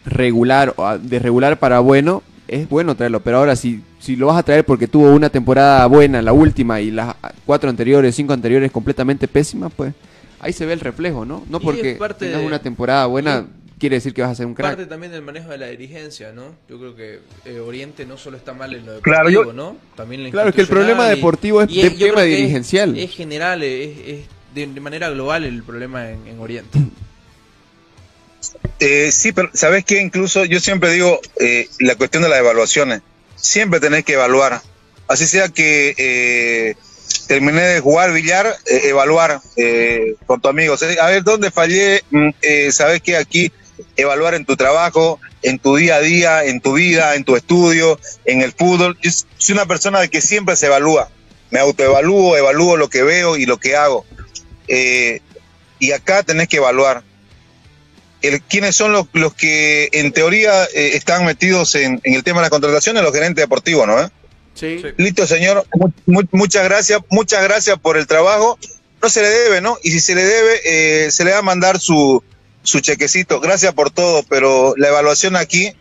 [0.05, 3.21] regular, o a- de regular para bueno, es bueno traerlo.
[3.21, 6.81] Pero ahora, si, si lo vas a traer porque tuvo una temporada buena, la última,
[6.81, 7.15] y las
[7.47, 9.93] cuatro anteriores, cinco anteriores completamente pésimas, pues
[10.41, 11.45] ahí se ve el reflejo, ¿no?
[11.49, 13.47] No porque tengas de- una temporada buena,
[13.79, 14.71] quiere decir que vas a ser un crack.
[14.77, 16.55] Parte también del manejo de la dirigencia, ¿no?
[16.69, 19.77] Yo creo que eh, Oriente no solo está mal en lo deportivo, Claro, yo- ¿no?
[19.97, 22.23] También en Claro, es que el problema y- deportivo es y de- yo creo tema
[22.23, 22.99] que es- dirigencial.
[22.99, 24.19] Es, general, es, es
[24.55, 26.79] de, de manera global el problema en, en Oriente.
[28.81, 30.01] Eh, sí, pero ¿sabes qué?
[30.01, 33.03] Incluso yo siempre digo eh, la cuestión de las evaluaciones.
[33.37, 34.61] Siempre tenés que evaluar.
[35.09, 36.75] Así sea que eh,
[37.27, 40.75] terminé de jugar billar, eh, evaluar eh, con tu amigo.
[40.75, 42.03] O sea, a ver, ¿dónde fallé?
[42.11, 43.17] Mm, eh, ¿Sabes qué?
[43.17, 43.51] Aquí
[43.97, 47.99] evaluar en tu trabajo, en tu día a día, en tu vida, en tu estudio,
[48.25, 48.99] en el fútbol.
[49.03, 51.11] Yo soy una persona de que siempre se evalúa.
[51.51, 54.05] Me autoevalúo, evalúo lo que veo y lo que hago.
[54.69, 55.21] Eh,
[55.79, 57.03] y acá tenés que evaluar
[58.21, 62.39] el, quiénes son los, los que en teoría eh, están metidos en, en el tema
[62.41, 64.01] de las contrataciones, los gerentes deportivos, ¿no?
[64.03, 64.09] eh?
[64.55, 64.83] Sí.
[64.97, 65.65] Listo, señor.
[65.77, 68.59] Mu- mu- muchas gracias, muchas gracias por el trabajo.
[69.01, 69.79] No se le debe, ¿no?
[69.85, 72.23] Y si se le debe, eh, se le va a mandar su,
[72.69, 73.41] su chequecito.
[73.41, 75.73] Gracias por todo, pero la evaluación aquí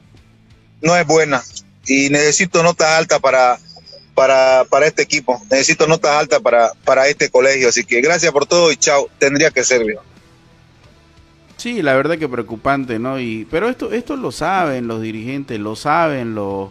[0.82, 1.44] no es buena.
[1.86, 3.60] Y necesito notas altas para,
[4.14, 5.42] para, para este equipo.
[5.50, 7.70] Necesito notas altas para, para este colegio.
[7.70, 9.10] Así que gracias por todo y chao.
[9.20, 9.84] Tendría que ser.
[11.58, 13.20] Sí, la verdad que preocupante, ¿no?
[13.20, 16.70] Y, pero esto, esto lo saben los dirigentes, lo saben los,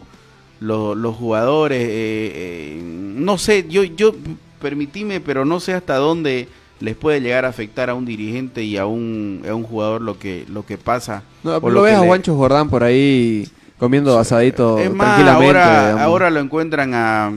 [0.59, 1.81] los, los jugadores.
[1.81, 4.15] eh, eh, no sé, yo, yo,
[4.61, 6.47] permitime, pero no sé hasta dónde
[6.79, 10.17] les puede llegar a afectar a un dirigente y a un, a un jugador lo
[10.19, 11.23] que, lo que pasa.
[11.43, 13.47] No, o lo ves a le- Juancho Jordán por ahí
[13.77, 16.01] comiendo asadito Es más, tranquilamente.
[16.01, 17.31] ahora, lo encuentran a,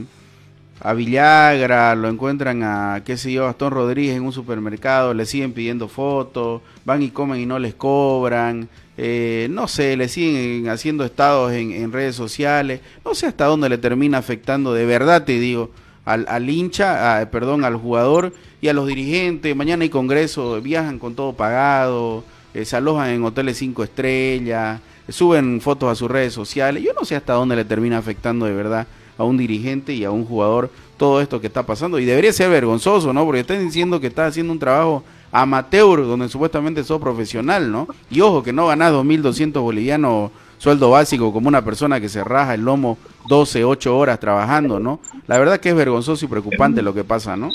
[0.83, 5.27] a Villagra, lo encuentran a, qué sé yo, a Gastón Rodríguez en un supermercado, le
[5.27, 10.69] siguen pidiendo fotos, van y comen y no les cobran, eh, no sé, le siguen
[10.71, 15.25] haciendo estados en, en redes sociales, no sé hasta dónde le termina afectando, de verdad
[15.25, 15.71] te digo,
[16.05, 20.99] al, al hincha, a- perdón, al jugador y a los dirigentes, mañana hay congreso, viajan
[20.99, 22.25] con todo pagado,
[22.55, 26.83] eh, se alojan en hoteles cinco estrellas, suben fotos a sus redes sociales.
[26.83, 28.87] Yo no sé hasta dónde le termina afectando de verdad
[29.19, 31.99] a un dirigente y a un jugador todo esto que está pasando.
[31.99, 33.25] Y debería ser vergonzoso, ¿no?
[33.25, 37.87] Porque están diciendo que estás haciendo un trabajo amateur donde supuestamente sos profesional, ¿no?
[38.11, 42.55] Y ojo que no ganás 2.200 bolivianos sueldo básico como una persona que se raja
[42.55, 42.99] el lomo
[43.29, 45.01] 12, 8 horas trabajando, ¿no?
[45.27, 47.51] La verdad que es vergonzoso y preocupante lo que pasa, ¿no?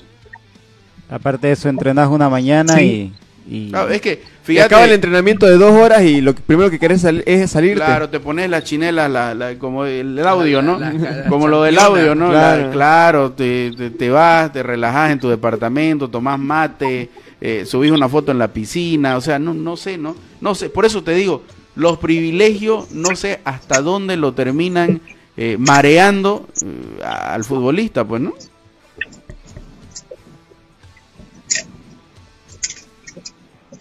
[1.10, 3.14] Aparte de eso, entrenás una mañana y,
[3.48, 6.72] y- Claro, es que, fíjate, acaba el entrenamiento de dos horas y lo que- primero
[6.72, 7.84] que querés sal- es salirte.
[7.86, 10.80] Claro, te pones las chinelas, la, la- como el, audio, ¿no?
[10.80, 12.30] la- la- la como lo del audio, ¿no?
[12.30, 12.64] Claro.
[12.68, 17.10] La- claro, te, te, te vas, te relajas en tu departamento, tomás mate,
[17.40, 20.16] eh, subís una foto en la piscina, o sea, no, no sé, ¿no?
[20.42, 21.44] No sé, por eso te digo,
[21.76, 25.02] los privilegios, no sé hasta dónde lo terminan
[25.38, 28.34] eh, mareando eh, al futbolista, pues, ¿no?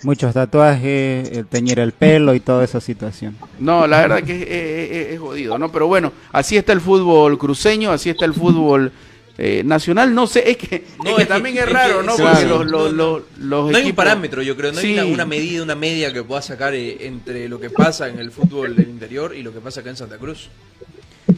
[0.02, 3.36] muchos tatuajes, el teñir el pelo y toda esa situación.
[3.58, 5.72] No, la verdad que es, es- es- es jodido, ¿no?
[5.72, 8.92] Pero bueno, así está el fútbol cruceño, así está el fútbol
[9.38, 10.14] eh, nacional.
[10.14, 12.14] No sé, es que, No, es que es que- también es es raro, ¿no?
[12.16, 12.30] claro.
[12.32, 14.92] Porque los, los, los, los No hay un parámetro, yo creo, no hay Sí.
[14.92, 18.30] una, una medida, una media que pueda sacar eh, entre lo que pasa en el
[18.30, 20.50] fútbol del interior y lo que pasa acá en Santa Cruz.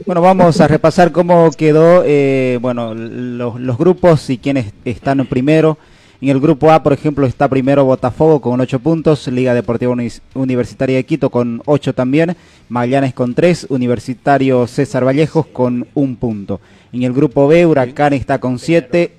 [0.05, 5.79] Bueno, vamos a repasar cómo quedó, eh, bueno, los, los grupos y quienes están primero.
[6.21, 9.95] En el grupo A, por ejemplo, está primero Botafogo con 8 puntos, Liga Deportiva
[10.35, 12.37] Universitaria de Quito con 8 también,
[12.69, 16.61] Magallanes con 3, Universitario César Vallejos con 1 punto.
[16.93, 19.13] En el grupo B, Huracán está con 7,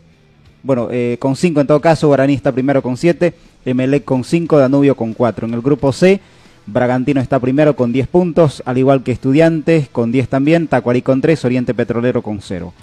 [0.63, 4.57] bueno, eh, con 5 en todo caso, Guaraní está primero con 7, Emelec con 5,
[4.57, 5.47] Danubio con 4.
[5.47, 6.20] En el grupo C,
[6.68, 11.22] Bragantino está primero con 10 puntos, al igual que Estudiantes con 10 también, Tacuarí con
[11.22, 12.74] 3, Oriente Petrolero con 0.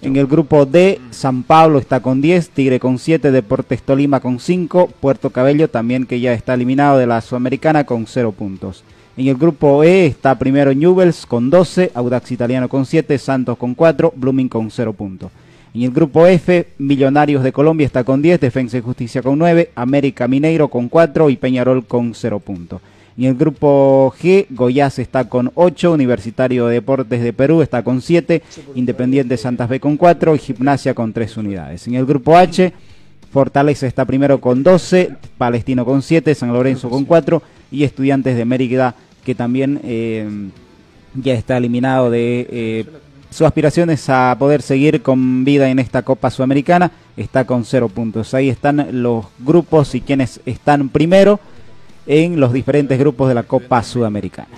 [0.00, 4.40] En el grupo D, San Pablo está con 10, Tigre con 7, Deportes Tolima con
[4.40, 8.82] 5, Puerto Cabello también que ya está eliminado de la Sudamericana con 0 puntos.
[9.18, 13.74] En el grupo E está primero Newells con 12, Audax Italiano con 7, Santos con
[13.74, 15.30] 4, Blooming con 0 puntos.
[15.74, 19.70] En el grupo F, Millonarios de Colombia está con 10, Defensa y Justicia con 9,
[19.74, 22.80] América Mineiro con 4 y Peñarol con 0 puntos.
[23.16, 28.02] En el grupo G, Goiás está con 8, Universitario de Deportes de Perú está con
[28.02, 28.42] 7,
[28.74, 31.86] Independiente Santa Fe con 4 y Gimnasia con 3 unidades.
[31.86, 32.72] En el grupo H,
[33.32, 37.40] Fortaleza está primero con 12, Palestino con 7, San Lorenzo con 4
[37.70, 40.28] y Estudiantes de Mérida que también eh,
[41.14, 42.84] ya está eliminado de eh,
[43.30, 48.34] sus aspiraciones a poder seguir con vida en esta Copa Sudamericana, está con 0 puntos.
[48.34, 51.40] Ahí están los grupos y quienes están primero
[52.06, 54.48] en los diferentes grupos de la Copa Sudamericana.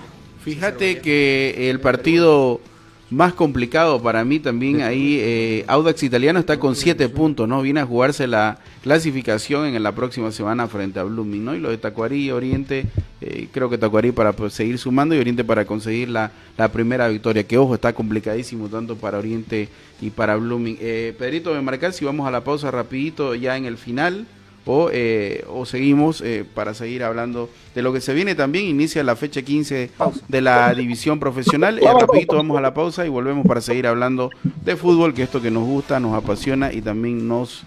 [0.43, 2.61] Fíjate que el partido
[3.09, 7.61] más complicado para mí también ahí, eh, Audax Italiano está con 7 puntos, ¿no?
[7.61, 11.55] Viene a jugarse la clasificación en la próxima semana frente a Blooming, ¿no?
[11.55, 12.85] Y lo de Tacuarí Oriente,
[13.21, 17.07] eh, creo que Tacuarí para pues, seguir sumando y Oriente para conseguir la, la primera
[17.07, 19.69] victoria, que ojo, está complicadísimo tanto para Oriente
[20.01, 20.77] y para Blooming.
[20.81, 24.25] Eh, Pedrito, me marcar si vamos a la pausa rapidito ya en el final
[24.67, 28.65] o, eh, o seguimos eh, para seguir hablando de lo que se viene también.
[28.65, 29.89] Inicia la fecha 15
[30.27, 31.79] de la división profesional.
[31.79, 34.29] Eh, rapidito vamos a la pausa y volvemos para seguir hablando
[34.63, 37.63] de fútbol, que esto que nos gusta, nos apasiona y también nos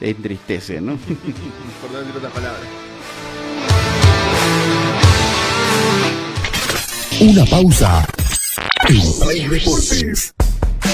[0.00, 0.96] entristece, ¿no?
[0.96, 2.62] Por no decir otras palabras.
[7.20, 8.06] Una pausa
[8.88, 10.34] en Play Deportes.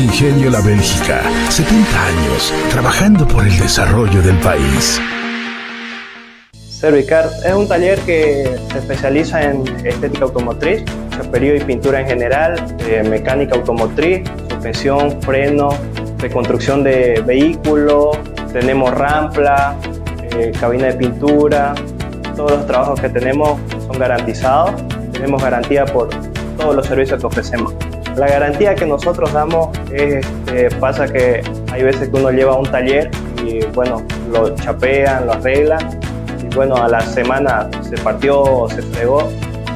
[0.00, 1.20] Ingenio La Bélgica,
[1.50, 4.98] 70 años trabajando por el desarrollo del país.
[6.54, 12.76] Servicar es un taller que se especializa en estética automotriz, chaperío y pintura en general,
[12.88, 15.68] eh, mecánica automotriz, suspensión, freno,
[16.16, 18.18] reconstrucción de vehículos,
[18.54, 19.76] tenemos rampla,
[20.32, 21.74] eh, cabina de pintura,
[22.36, 24.82] todos los trabajos que tenemos son garantizados,
[25.12, 26.08] tenemos garantía por
[26.56, 27.74] todos los servicios que ofrecemos.
[28.16, 31.42] La garantía que nosotros damos es, este, pasa que
[31.72, 33.10] hay veces que uno lleva un taller
[33.44, 36.00] y bueno, lo chapean, lo arreglan
[36.42, 39.28] y bueno, a la semana se partió se fregó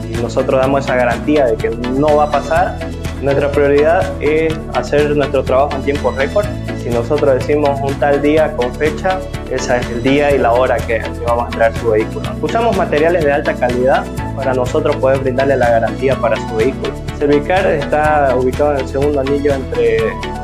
[0.08, 2.78] y nosotros damos esa garantía de que no va a pasar.
[3.22, 6.44] Nuestra prioridad es hacer nuestro trabajo en tiempo récord.
[6.82, 9.18] Si nosotros decimos un tal día con fecha,
[9.50, 12.28] ese es el día y la hora que, vamos a entregar su vehículo.
[12.42, 14.04] Usamos materiales de alta calidad
[14.36, 16.92] para nosotros poder brindarle la garantía para su vehículo.
[17.18, 19.98] Servicar está ubicado en el segundo anillo entre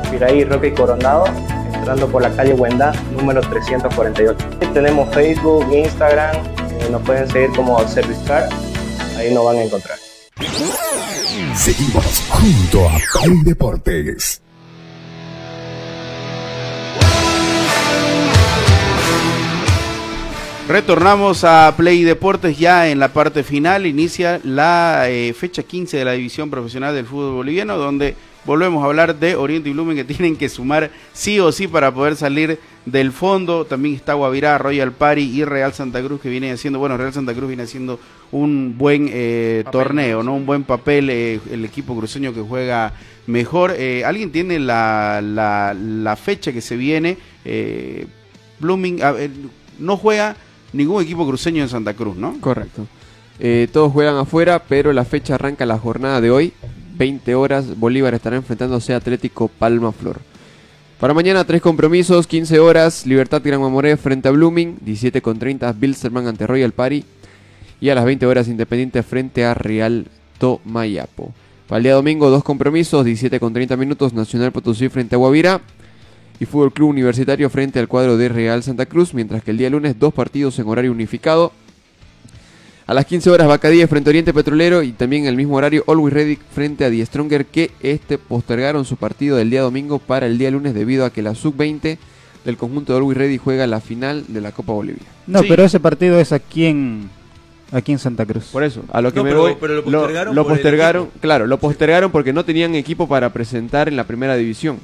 [0.09, 1.25] Piraí, Roque y Coronado,
[1.73, 4.35] entrando por la calle Huendá, número 348.
[4.73, 8.49] Tenemos Facebook, Instagram, eh, nos pueden seguir como Servicar,
[9.17, 9.97] ahí nos van a encontrar.
[11.55, 14.41] Seguimos junto a Play Deportes.
[20.67, 23.85] Retornamos a Play Deportes ya en la parte final.
[23.85, 28.87] Inicia la eh, fecha 15 de la división profesional del fútbol boliviano, donde volvemos a
[28.87, 32.59] hablar de Oriente y Blumen que tienen que sumar sí o sí para poder salir
[32.85, 33.65] del fondo.
[33.65, 37.33] También está Guavirá, Royal Party y Real Santa Cruz que viene haciendo, bueno, Real Santa
[37.33, 37.99] Cruz viene haciendo
[38.31, 40.35] un buen eh, torneo, ¿no?
[40.35, 42.93] Un buen papel, eh, el equipo cruceño que juega
[43.27, 43.73] mejor.
[43.77, 47.17] Eh, ¿Alguien tiene la, la, la, fecha que se viene?
[47.45, 48.07] Eh,
[48.59, 48.99] Blooming
[49.79, 50.35] no juega
[50.73, 52.39] ningún equipo cruceño en Santa Cruz, ¿no?
[52.39, 52.87] Correcto.
[53.39, 56.53] Eh, todos juegan afuera, pero la fecha arranca la jornada de hoy.
[56.97, 60.19] 20 horas, Bolívar estará enfrentándose a Atlético Palma Flor.
[60.99, 65.73] Para mañana, tres compromisos: 15 horas, Libertad Gran Mamoré frente a Blooming, 17 con 30,
[65.73, 67.03] Bilsterman ante Royal Party.
[67.79, 70.05] Y a las 20 horas, Independiente frente a Real
[70.37, 71.33] Tomayapo.
[71.67, 75.61] Para el día domingo, dos compromisos: 17 con 30 minutos, Nacional Potosí frente a Guavira.
[76.41, 79.13] Y Fútbol Club Universitario frente al cuadro de Real Santa Cruz.
[79.13, 81.51] Mientras que el día lunes, dos partidos en horario unificado.
[82.87, 85.83] A las 15 horas Bacadía frente a Oriente Petrolero y también en el mismo horario
[85.87, 90.25] Always Ready frente a Die Stronger que este postergaron su partido del día domingo para
[90.25, 91.99] el día lunes debido a que la sub-20
[92.43, 95.03] del conjunto de Always Ready juega la final de la Copa Bolivia.
[95.27, 95.45] No, sí.
[95.47, 97.07] pero ese partido es aquí en
[97.71, 98.45] aquí en Santa Cruz.
[98.51, 101.45] Por eso, a lo que No, me pero- voy, pero lo postergaron lo postergaron, claro,
[101.45, 104.79] lo postergaron porque no tenían equipo para presentar en la primera división.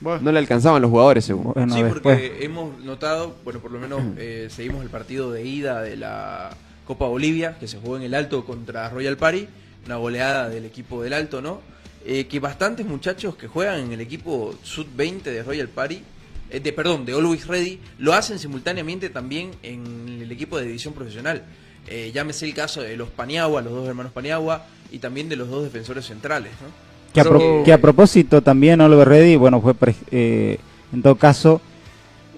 [0.00, 1.54] No le alcanzaban los jugadores según.
[1.70, 5.96] sí, porque hemos notado, bueno, por lo menos eh, seguimos el partido de ida de
[5.96, 6.50] la
[6.86, 9.48] Copa Bolivia, que se jugó en el Alto contra Royal Party,
[9.86, 11.60] una goleada del equipo del Alto, ¿no?
[12.04, 16.02] Eh, que bastantes muchachos que juegan en el equipo Sub-20 de Royal Party,
[16.50, 20.94] eh, de, perdón, de Always Ready, lo hacen simultáneamente también en el equipo de división
[20.94, 21.44] profesional.
[21.86, 25.50] Eh, llámese el caso de los Paniagua, los dos hermanos Paniagua, y también de los
[25.50, 26.87] dos defensores centrales, ¿no?
[27.12, 30.58] Que a, pro- que a propósito también Oliver Ready, bueno, fue pre- eh,
[30.92, 31.60] en todo caso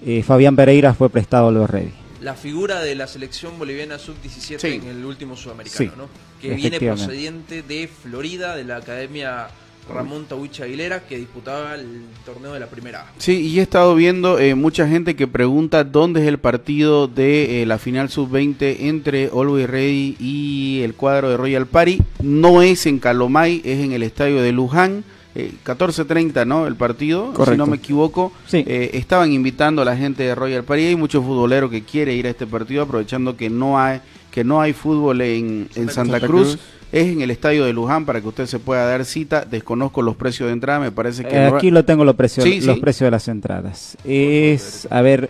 [0.05, 1.91] eh, Fabián Pereira fue prestado a Oliver Ready.
[2.21, 4.67] la figura de la selección boliviana sub-17 Sí.
[4.81, 6.07] en el último sudamericano, Sí, ¿no?
[6.41, 9.47] Que viene procediente de Florida, de la Academia
[9.89, 13.11] Ramón Tahuicha Aguilera, que disputaba el torneo de la primera A.
[13.17, 17.61] Sí, y he estado viendo eh, mucha gente que pregunta dónde es el partido de
[17.61, 21.99] eh, la final sub-20 entre Always Ready y el cuadro de Royal Party.
[22.21, 25.03] No es en Calomay, es en el estadio de Luján.
[25.35, 26.67] eh, 14.30, ¿no?
[26.67, 27.57] El partido, si Correcto.
[27.57, 28.31] no me equivoco.
[28.51, 30.87] Eh, estaban invitando a la gente de Royal Party.
[30.87, 34.61] Hay muchos futboleros que quiere ir a este partido, aprovechando que no hay que no
[34.61, 36.55] hay fútbol en, en Santa, Santa Cruz.
[36.55, 36.59] Cruz.
[36.91, 39.45] Es en el estadio de Luján para que usted se pueda dar cita.
[39.49, 41.35] Desconozco los precios de entrada, me parece que...
[41.35, 42.81] Eh, no- aquí lo tengo los precios, Sí, los sí.
[42.81, 43.97] precios de las entradas.
[44.03, 45.29] Es, a ver,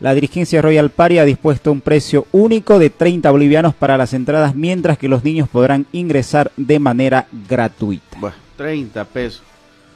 [0.00, 4.54] la dirigencia Royal Party ha dispuesto un precio único de 30 bolivianos para las entradas,
[4.54, 8.18] mientras que los niños podrán ingresar de manera gratuita.
[8.18, 9.42] Bueno, 30 pesos.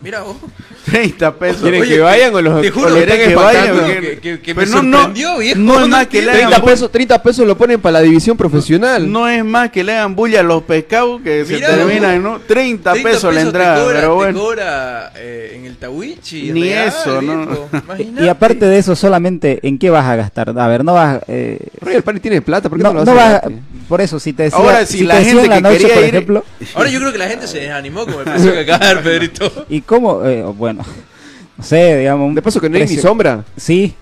[0.01, 0.37] Mira vos.
[0.85, 1.61] 30 pesos.
[1.63, 3.87] ¿Quieren Oye, que vayan o los, te juro, o los ¿querés están que vayan?
[3.87, 5.59] Que- que- que Pero me no, no, sorprendió, viejo.
[5.59, 8.01] no es No más que le hagan 30 pesos, 30 pesos lo ponen para la
[8.03, 9.11] división profesional.
[9.11, 12.39] No es más que le hagan bulla a los pescados que Mirá, se terminan, ¿no?
[12.47, 14.41] 30, 30 pesos la te entrada, cobra- pero te bueno.
[14.41, 16.53] cobra, eh, en el Tawichi.
[16.53, 17.69] Ni real, eso, ¿no?
[17.85, 18.25] Imagínate.
[18.25, 20.57] Y aparte de eso, solamente ¿en qué vas a gastar?
[20.57, 21.21] A ver, no vas...
[21.27, 23.59] Eh, Royal Party tiene plata, ¿por qué no, no, lo no vas- gratis?
[23.89, 25.79] por eso, si te decía, Ahora, si la te decía gente en la que noche,
[25.79, 26.45] quería por ir- ejemplo...
[26.75, 29.03] Ahora yo creo que la gente se desanimó con el precio que acaba de dar
[29.03, 29.67] Pedrito.
[29.69, 30.25] ¿Y cómo?
[30.25, 30.85] Eh, bueno,
[31.59, 32.29] no sé, digamos...
[32.29, 33.45] un De paso que no hay ni sombra.
[33.57, 33.95] Sí.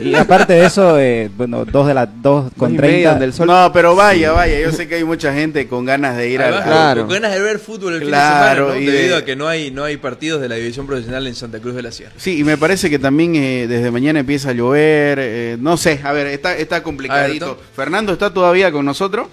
[0.00, 3.14] Y aparte de eso, eh, bueno, dos de las dos con 30.
[3.14, 3.46] del sol.
[3.46, 4.58] No, pero vaya, vaya.
[4.58, 7.00] Yo sé que hay mucha gente con ganas de ir a Además, Claro.
[7.02, 8.92] con ganas de ver fútbol el Claro, fin de semana, ¿no?
[8.92, 11.60] de- debido a que no hay, no hay partidos de la división profesional en Santa
[11.60, 12.12] Cruz de la Sierra.
[12.16, 15.18] Sí, y me parece que también eh, desde mañana empieza a llover.
[15.20, 17.54] eh, no sé, a ver, está, está complicadito.
[17.54, 19.28] Ver, Fernando, ¿está todavía con nosotros?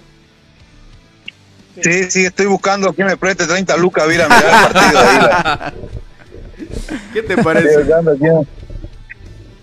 [1.82, 5.00] Sí, sí, estoy buscando que me preste 30 lucas a ir a mirar el partido
[5.02, 5.18] de ahí.
[5.18, 5.74] la-
[7.12, 7.86] ¿Qué te Estoy parece?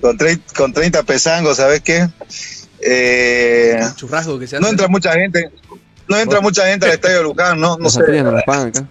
[0.02, 0.18] Con,
[0.56, 2.08] con 30 pesangos, ¿sabes qué?
[2.80, 4.64] Eh, churrasco que se hace.
[4.64, 5.50] no entra mucha gente.
[6.08, 7.78] No entra mucha gente al estadio de Luján, ¿no?
[7.78, 8.00] No sé.
[8.46, 8.86] pagan acá.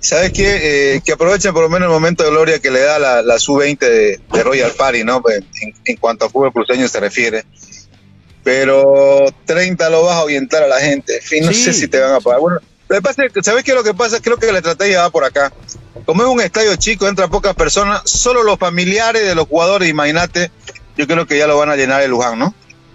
[0.00, 0.94] ¿Sabes qué?
[0.96, 3.38] Eh, que aprovechen por lo menos el momento de gloria que le da la, la
[3.38, 5.20] sub-20 de, de Royal Party, ¿no?
[5.22, 7.44] Pues, En, en cuanto a fútbol cruceño se refiere.
[8.42, 11.16] Pero 30 lo vas a orientar a la gente.
[11.16, 11.62] En fin, no Sí.
[11.64, 12.40] sé si te van a pagar.
[12.40, 14.20] Bueno, lo que pasa es que, ¿sabes qué es lo que pasa?
[14.20, 15.52] Creo que la estrategia va por acá.
[16.06, 20.50] Como es un estadio chico, entran pocas personas, solo los familiares de los jugadores, imagínate,
[20.96, 22.54] yo creo que ya lo van a llenar el Luján, ¿no?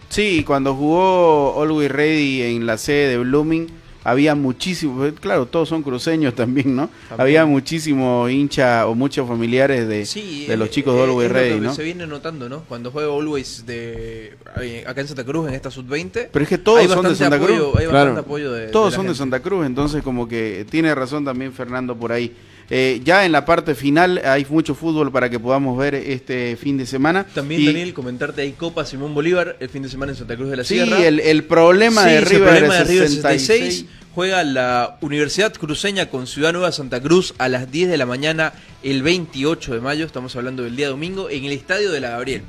[0.09, 3.67] Sí, cuando jugó Always Ready en la sede de Blooming,
[4.05, 6.89] había muchísimos, claro, todos son cruceños también, ¿no?
[7.17, 11.27] Había muchísimos hinchas o muchos familiares de, Sí, de los eh, chicos de eh, Always
[11.27, 11.73] lo Ready, ¿no?
[11.73, 12.61] Se viene notando, ¿no?
[12.69, 16.29] Cuando juega Always de eh, acá en Santa Cruz en esta sub-20.
[16.31, 17.79] Pero es que todos hay son de bastante Santa apoyo- Cruz.
[17.81, 18.05] Hay Claro.
[18.11, 19.15] bastante apoyo de Todos de son de.
[19.15, 22.31] Santa Cruz, entonces como que tiene razón también Fernando por ahí.
[22.69, 26.77] Eh, ya en la parte final hay mucho fútbol para que podamos ver este fin
[26.77, 27.23] de semana.
[27.25, 30.49] También, Y- Daniel, comentarte, hay Copa Simón Bolívar el fin de semana en Santa Cruz
[30.49, 31.05] de la Sí, Sierra.
[31.05, 33.47] el, el problema Sí, de el River, problema de River 66.
[33.75, 33.85] 66
[34.15, 38.53] juega la Universidad Cruceña con Ciudad Nueva Santa Cruz a las 10 de la mañana
[38.81, 42.41] el 28 de mayo, estamos hablando del día domingo, en el estadio de la Gabriel.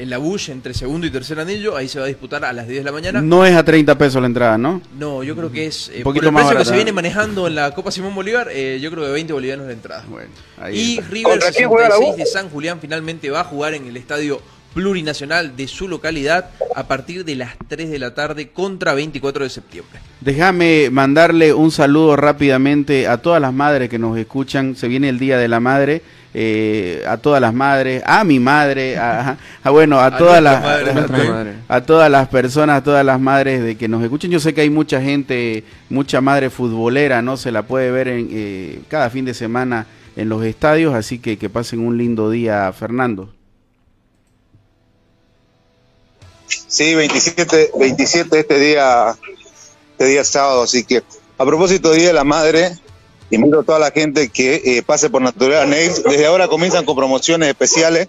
[0.00, 2.68] En la Bush, entre segundo y tercer anillo, ahí se va a disputar a las
[2.68, 3.20] 10 de la mañana.
[3.20, 4.80] No es a 30 pesos la entrada, ¿no?
[4.96, 5.88] No, yo creo que es.
[5.88, 6.70] eh, Un por poquito el más precio que barata.
[6.70, 9.72] se viene manejando en la Copa Simón Bolívar, eh, yo creo que 20 bolivianos la
[9.72, 10.04] entrada.
[10.08, 11.10] Bueno, ahí y está.
[11.10, 12.18] River ¿Contra quién juega la 66 U?
[12.18, 14.40] de San Julián finalmente va a jugar en el estadio
[14.74, 19.50] plurinacional de su localidad a partir de las 3 de la tarde contra 24 de
[19.50, 19.98] septiembre.
[20.20, 24.76] Déjame mandarle un saludo rápidamente a todas las madres que nos escuchan.
[24.76, 26.02] Se viene el Día de la Madre.
[26.34, 30.62] eh, a todas las madres, a mi madre, a, a- bueno, a, A todas las
[30.62, 31.30] madre a, también.
[31.30, 31.52] madre.
[31.66, 34.30] a todas las personas, a todas las madres de que nos escuchen.
[34.30, 38.28] Yo sé que hay mucha gente, mucha madre futbolera, no se la puede ver en,
[38.30, 42.70] eh, cada fin de semana en los estadios, así que que pasen un lindo día,
[42.74, 43.32] Fernando.
[46.48, 49.16] Sí, 27, 27 este día,
[49.92, 51.02] este día sábado, así que
[51.38, 52.76] a propósito Día de la Madre,
[53.30, 56.02] invito a toda la gente que eh, pase por Natural Nails.
[56.02, 58.08] Desde ahora comienzan con promociones especiales.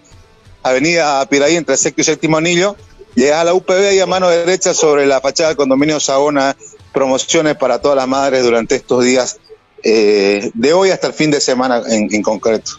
[0.63, 2.75] Avenida Piraí entre sexto y séptimo anillo.
[3.15, 6.55] Llegas a la UPB y a mano derecha sobre la fachada del condominio Saona,
[6.93, 9.37] promociones para todas las madres durante estos días,
[9.83, 12.73] eh, de hoy hasta el fin de semana en, en concreto.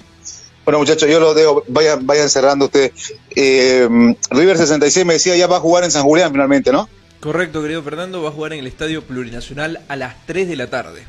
[0.64, 3.14] Bueno, muchachos, yo lo dejo, vayan, vayan cerrando ustedes.
[3.34, 3.88] Eh,
[4.30, 6.88] River 66 me decía, ya va a jugar en San Julián finalmente, ¿no?
[7.20, 10.68] Correcto, querido Fernando, va a jugar en el estadio plurinacional a las 3 de la
[10.68, 11.04] tarde.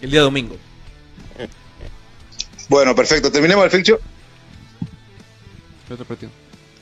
[0.00, 0.56] El día domingo.
[2.68, 3.30] Bueno, perfecto.
[3.30, 4.00] Terminemos el fixture.
[5.90, 6.32] Otro partido.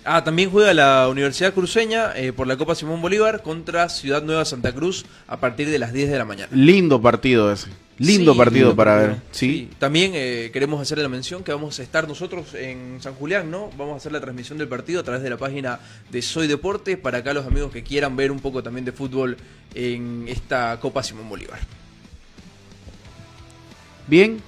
[0.05, 4.45] Ah, también juega la Universidad Cruceña eh, por la Copa Simón Bolívar contra Ciudad Nueva
[4.45, 6.49] Santa Cruz a partir de las 10 de la mañana.
[6.55, 7.69] Lindo partido ese.
[7.99, 9.13] Lindo Sí, partido lindo para partido.
[9.15, 9.23] ver.
[9.31, 9.69] Sí.
[9.79, 13.71] También eh, queremos hacerle la mención que vamos a estar nosotros en San Julián, ¿no?
[13.79, 15.79] Vamos a hacer la transmisión del partido a través de la página
[16.11, 19.37] de Soy Deporte para acá los amigos que quieran ver un poco también de fútbol
[19.75, 21.61] en esta Copa Simón Bolívar.
[24.07, 24.41] Bien,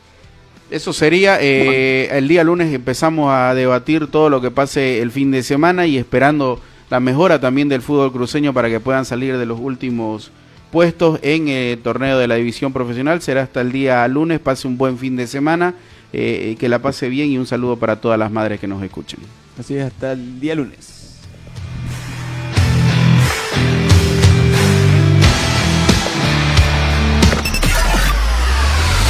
[0.71, 1.39] eso sería.
[1.41, 5.87] eh, el día lunes empezamos a debatir todo lo que pase el fin de semana
[5.87, 10.31] y esperando la mejora también del fútbol cruceño para que puedan salir de los últimos
[10.71, 13.21] puestos en el torneo de la división profesional.
[13.23, 14.41] Será hasta el día lunes.
[14.41, 15.75] Pase un buen fin de semana.
[16.13, 19.21] eh, que la pase bien y un saludo para todas las madres que nos escuchen.
[19.59, 21.19] Así es, hasta el día lunes.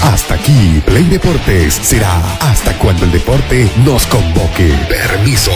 [0.03, 4.73] Hasta aquí, Play Deportes será hasta cuando el deporte nos convoque.
[4.89, 5.53] Permiso.